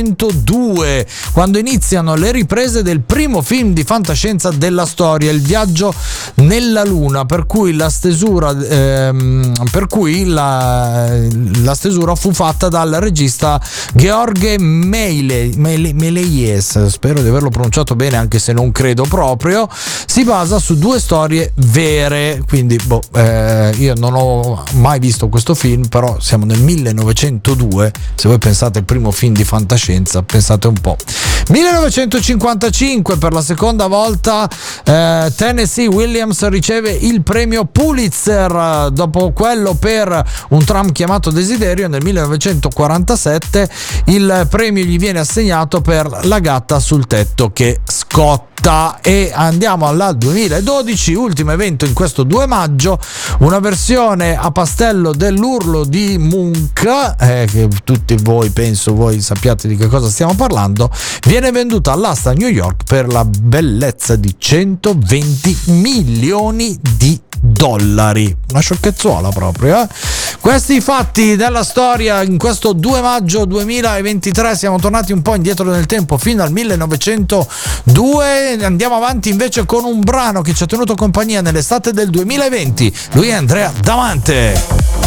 1902 0.00 1.06
quando 1.32 1.58
iniziano 1.58 2.14
le 2.14 2.32
riprese 2.32 2.82
del 2.82 3.00
primo 3.00 3.42
film 3.42 3.72
di 3.72 3.84
fantascienza 3.84 4.50
della 4.50 4.86
storia, 4.86 5.30
Il 5.30 5.40
viaggio 5.40 5.92
nella 6.36 6.84
luna, 6.84 7.24
per 7.24 7.46
cui 7.46 7.74
la 7.74 7.88
stesura, 7.88 8.50
ehm, 8.50 9.52
cui 9.88 10.24
la, 10.24 11.08
la 11.62 11.74
stesura 11.74 12.14
fu 12.14 12.32
fatta 12.32 12.68
dal 12.68 12.90
regista 13.00 13.60
Meile, 14.58 15.50
Meile, 15.56 15.92
Meleies, 15.92 16.86
spero 16.86 17.20
di 17.22 17.28
averlo 17.28 17.50
pronunciato 17.50 17.94
bene 17.96 18.16
anche 18.16 18.38
se 18.38 18.52
non 18.52 18.72
credo 18.72 19.04
proprio, 19.04 19.68
si 20.06 20.24
basa 20.24 20.58
su 20.58 20.78
due 20.78 20.98
storie 20.98 21.52
vere, 21.56 22.42
quindi 22.46 22.78
boh, 22.84 23.02
eh, 23.14 23.74
io 23.78 23.94
non 23.96 24.14
ho 24.14 24.62
mai 24.74 24.98
visto 24.98 25.28
questo 25.28 25.54
film, 25.54 25.86
però 25.88 26.18
siamo 26.20 26.44
nel 26.44 26.60
1902, 26.60 27.92
se 28.14 28.28
voi 28.28 28.38
pensate 28.38 28.78
al 28.78 28.84
primo 28.84 29.10
film 29.10 29.34
di 29.34 29.44
fantascienza, 29.44 29.89
pensate 30.22 30.68
un 30.68 30.74
po'. 30.74 30.96
1955 31.50 33.16
per 33.16 33.32
la 33.32 33.42
seconda 33.42 33.88
volta 33.88 34.48
eh, 34.84 35.32
Tennessee 35.34 35.88
Williams 35.88 36.46
riceve 36.48 36.92
il 36.92 37.22
premio 37.22 37.64
Pulitzer. 37.64 38.90
Dopo 38.92 39.32
quello 39.32 39.74
per 39.74 40.24
un 40.50 40.64
tram 40.64 40.92
chiamato 40.92 41.30
Desiderio 41.30 41.88
nel 41.88 42.04
1947 42.04 43.68
il 44.06 44.46
premio 44.48 44.84
gli 44.84 44.96
viene 44.96 45.18
assegnato 45.18 45.80
per 45.80 46.20
La 46.22 46.38
gatta 46.38 46.78
sul 46.78 47.08
tetto 47.08 47.50
che 47.52 47.80
scotta. 47.84 48.48
E 49.00 49.32
andiamo 49.34 49.86
al 49.86 50.16
2012 50.18 51.14
ultimo 51.14 51.50
evento 51.50 51.86
in 51.86 51.94
questo 51.94 52.24
2 52.24 52.46
maggio. 52.46 52.98
Una 53.38 53.58
versione 53.58 54.36
a 54.36 54.50
pastello 54.50 55.14
dell'urlo 55.14 55.84
di 55.84 56.18
Munch 56.18 56.84
eh, 57.18 57.48
che 57.50 57.68
tutti 57.84 58.16
voi 58.20 58.50
penso 58.50 58.92
voi 58.92 59.22
sappiate 59.22 59.66
di 59.66 59.76
che 59.76 59.86
cosa 59.86 60.10
stiamo 60.10 60.34
parlando. 60.34 60.90
Viene 61.26 61.39
venduta 61.50 61.92
all'asta 61.92 62.34
New 62.34 62.48
York 62.48 62.84
per 62.84 63.06
la 63.06 63.24
bellezza 63.24 64.16
di 64.16 64.34
120 64.36 65.56
milioni 65.68 66.78
di 66.96 67.18
dollari. 67.40 68.36
Una 68.50 68.60
sciocchezzuola 68.60 69.30
proprio 69.30 69.82
eh? 69.82 69.88
questi 70.40 70.80
fatti 70.80 71.36
della 71.36 71.64
storia 71.64 72.22
in 72.22 72.36
questo 72.36 72.72
2 72.72 73.00
maggio 73.00 73.46
2023 73.46 74.56
siamo 74.56 74.78
tornati 74.78 75.12
un 75.12 75.22
po' 75.22 75.34
indietro 75.34 75.70
nel 75.70 75.86
tempo 75.86 76.18
fino 76.18 76.42
al 76.42 76.52
1902 76.52 78.62
andiamo 78.62 78.96
avanti 78.96 79.30
invece 79.30 79.64
con 79.64 79.84
un 79.84 80.00
brano 80.00 80.42
che 80.42 80.52
ci 80.52 80.64
ha 80.64 80.66
tenuto 80.66 80.94
compagnia 80.94 81.40
nell'estate 81.40 81.92
del 81.92 82.10
2020 82.10 82.94
lui 83.12 83.28
è 83.28 83.32
Andrea 83.32 83.72
Damante 83.80 84.99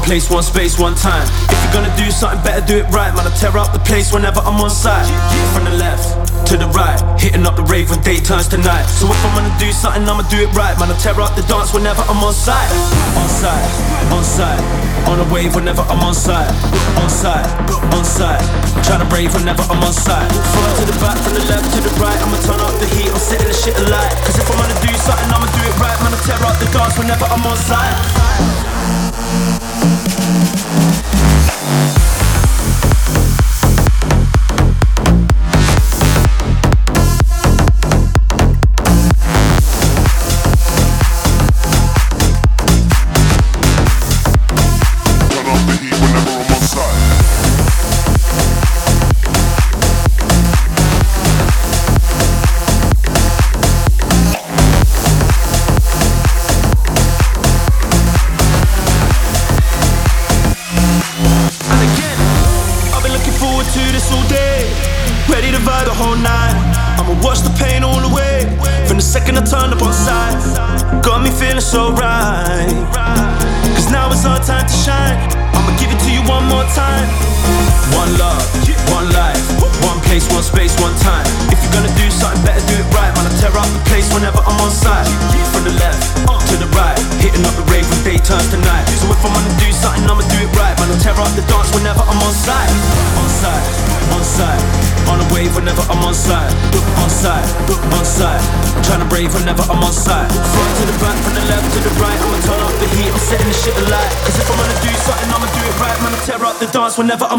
one 0.00 0.08
place, 0.08 0.30
one 0.30 0.42
space, 0.42 0.78
one 0.78 0.94
time. 0.94 1.28
If 1.52 1.60
you're 1.60 1.76
gonna 1.76 1.96
do 1.96 2.10
something, 2.10 2.40
better 2.40 2.64
do 2.64 2.78
it 2.80 2.88
right. 2.88 3.12
Man, 3.12 3.26
I 3.28 3.32
tear 3.36 3.52
up 3.60 3.72
the 3.72 3.82
place 3.84 4.12
whenever 4.12 4.40
I'm 4.40 4.56
on 4.56 4.70
site. 4.70 5.04
From 5.52 5.64
the 5.68 5.76
left 5.76 6.16
to 6.48 6.56
the 6.56 6.68
right, 6.72 6.96
hitting 7.20 7.44
up 7.44 7.56
the 7.56 7.66
rave 7.68 7.90
when 7.90 8.00
day 8.00 8.16
turns 8.16 8.48
to 8.48 8.56
night. 8.56 8.88
So 8.88 9.04
if 9.12 9.20
I'm 9.24 9.32
gonna 9.36 9.52
do 9.60 9.68
something, 9.72 10.08
I'ma 10.08 10.24
do 10.32 10.40
it 10.40 10.50
right. 10.56 10.72
Man, 10.80 10.88
I 10.88 10.96
tear 10.96 11.20
up 11.20 11.36
the 11.36 11.44
dance 11.44 11.74
whenever 11.76 12.00
I'm 12.08 12.16
on 12.24 12.32
site. 12.32 12.72
On 13.20 13.28
site, 13.28 13.68
on 14.08 14.24
site, 14.24 14.62
on 15.04 15.20
a 15.20 15.26
wave 15.28 15.54
whenever 15.54 15.84
I'm 15.84 16.00
on 16.00 16.14
site. 16.14 16.48
On 16.96 17.10
site, 17.10 17.44
on 17.92 18.04
site, 18.04 18.40
trying 18.88 19.04
to 19.04 19.08
brave 19.12 19.36
whenever 19.36 19.62
I'm 19.68 19.84
on 19.84 19.92
site. 19.92 20.32
Front 20.32 20.72
to 20.80 20.84
the 20.88 20.96
back, 21.04 21.18
from 21.20 21.36
the 21.36 21.44
left 21.44 21.68
to 21.76 21.80
the 21.84 21.92
right, 22.00 22.16
I'ma 22.24 22.40
turn 22.48 22.60
up 22.64 22.72
the 22.80 22.88
heat. 22.96 23.12
I'm 23.12 23.20
setting 23.20 23.48
the 23.48 23.56
shit 23.56 23.76
alight. 23.76 24.16
Cause 24.24 24.40
if 24.40 24.48
I'm 24.48 24.56
gonna 24.56 24.80
do 24.80 24.92
something, 24.96 25.28
I'ma 25.28 25.48
do 25.52 25.60
it 25.60 25.76
right. 25.76 25.98
Man, 26.00 26.16
I 26.16 26.18
tear 26.24 26.40
up 26.40 26.56
the 26.56 26.68
dance 26.72 26.96
whenever 26.96 27.26
I'm 27.28 27.44
on 27.44 27.58
site. 27.58 28.69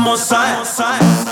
Dance 0.04 0.32
whenever 0.32 0.42
I'm 0.42 0.60
on 0.60 0.66
side. 0.66 1.31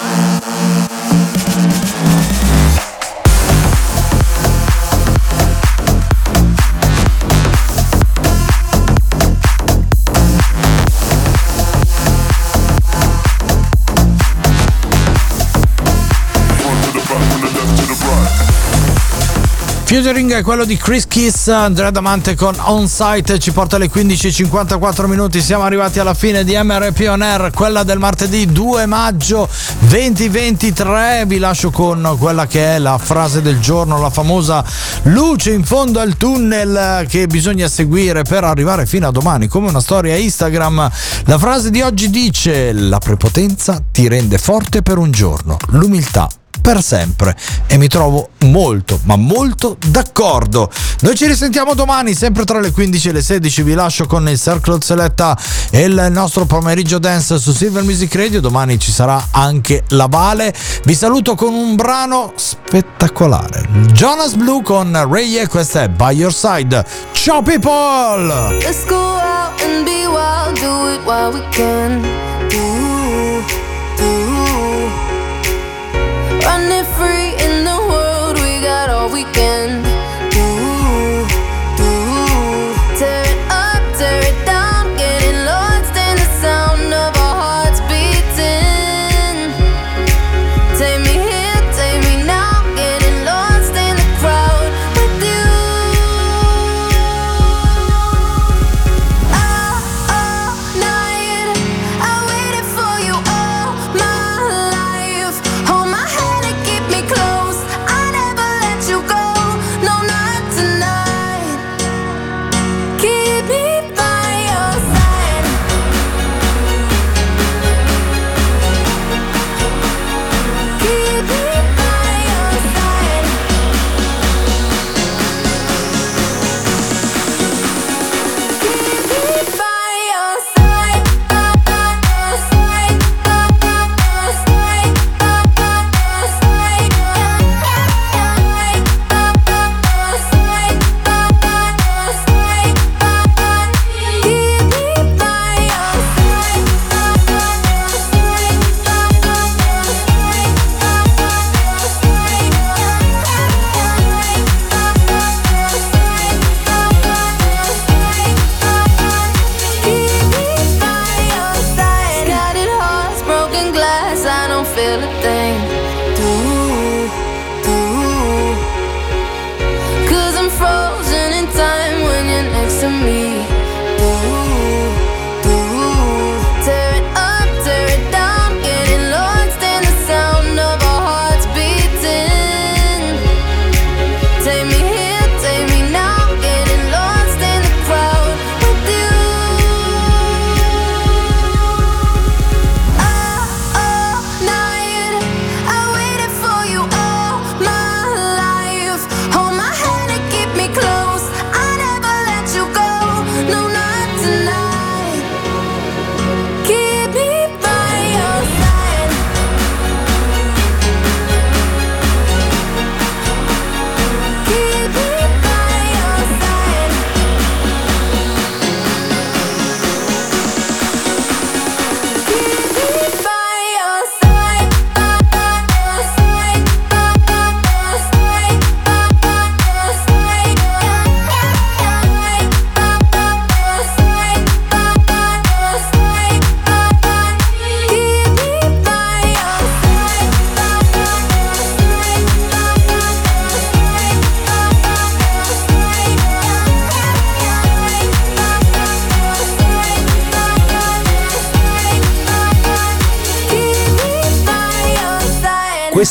Featuring 20.02 20.32
è 20.32 20.41
quello 20.43 20.64
di 20.64 20.78
Chris 20.78 21.06
Kiss, 21.08 21.50
Andrea 21.50 21.91
Damante 21.91 22.34
con 22.34 22.56
On 22.60 22.88
Site 22.88 23.38
ci 23.38 23.52
porta 23.52 23.76
alle 23.76 23.89
15.54 23.89 25.08
minuti. 25.08 25.41
Siamo 25.41 25.66
arrivati 25.66 26.00
alla 26.00 26.14
fine 26.14 26.45
di 26.45 26.58
MRP 26.58 27.06
On 27.10 27.22
Air, 27.22 27.52
quella 27.54 27.84
del 27.84 28.00
martedì 28.00 28.45
2 28.45 28.86
maggio 28.86 29.50
2023. 29.80 31.26
Vi 31.28 31.38
lascio 31.38 31.70
con 31.70 32.16
quella 32.18 32.47
che 32.47 32.76
è 32.76 32.80
la 32.80 32.97
frase 32.97 33.41
del 33.41 33.60
giorno, 33.60 34.00
la 34.00 34.10
famosa 34.10 34.64
luce 35.04 35.52
in 35.52 35.66
fondo 35.66 36.00
al 36.00 36.16
tunnel 36.16 37.06
che 37.06 37.28
bisogna 37.28 37.68
seguire 37.68 38.22
per 38.22 38.45
arrivare 38.45 38.86
fino 38.86 39.06
a 39.06 39.12
domani, 39.12 39.47
come 39.47 39.68
una 39.68 39.82
storia 39.82 40.16
Instagram. 40.16 40.89
La 41.26 41.38
frase 41.38 41.72
di 41.72 41.82
oggi 41.82 42.10
dice: 42.10 42.72
La 42.72 43.00
prepotenza 43.00 43.84
ti 43.91 44.08
rende 44.08 44.38
forte 44.38 44.82
per 44.82 44.97
un 44.97 45.12
giorno, 45.12 45.58
l'umiltà 45.72 46.30
per 46.62 46.84
sempre. 46.84 47.36
E 47.68 47.78
mi 47.78 47.88
trovo 47.88 48.30
molto 48.39 49.00
ma 49.04 49.16
molto 49.16 49.78
d'accordo. 49.88 50.70
Noi 51.02 51.16
ci 51.16 51.26
risentiamo 51.26 51.74
domani 51.74 52.14
sempre 52.14 52.43
tra 52.43 52.60
le 52.60 52.72
15 52.72 53.10
e 53.10 53.12
le 53.12 53.22
16 53.22 53.64
vi 53.64 53.74
lascio 53.74 54.06
con 54.06 54.28
il 54.28 54.39
Circle 54.39 54.80
Seletta 54.82 55.38
e 55.72 55.82
il 55.84 56.08
nostro 56.12 56.45
pomeriggio 56.45 57.00
dance 57.00 57.38
su 57.39 57.52
Silver 57.52 57.84
Music 57.84 58.14
Radio. 58.16 58.41
Domani 58.41 58.80
ci 58.80 58.91
sarà 58.91 59.28
anche 59.32 59.84
la 59.89 60.08
Vale. 60.08 60.54
Vi 60.84 60.95
saluto 60.95 61.36
con 61.36 61.54
un 61.54 61.76
brano 61.76 62.34
spettacolare. 62.36 63.68
Jonas 63.91 64.34
Blue 64.36 64.62
con 64.62 64.91
Ray 65.10 65.38
e 65.38 65.47
questa 65.47 65.84
è 65.84 65.89
By 65.89 66.16
Your 66.16 66.34
Side. 66.34 66.86
Ciao 67.14 67.41
people 67.41 68.58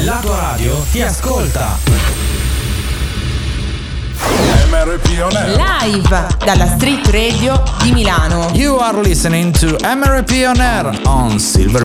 La 0.00 0.18
tua 0.20 0.38
radio 0.40 0.84
ti 0.90 1.00
ascolta. 1.00 1.78
MRP 4.68 5.20
On 5.22 5.36
Air. 5.36 5.56
Live 5.56 6.26
dalla 6.44 6.66
Street 6.66 7.06
Radio 7.08 7.62
di 7.82 7.92
Milano. 7.92 8.50
You 8.54 8.78
are 8.78 9.00
listening 9.00 9.52
to 9.58 9.76
MRP 9.82 10.44
On 10.46 10.60
Air 10.60 11.00
on 11.04 11.38
Silver 11.38 11.80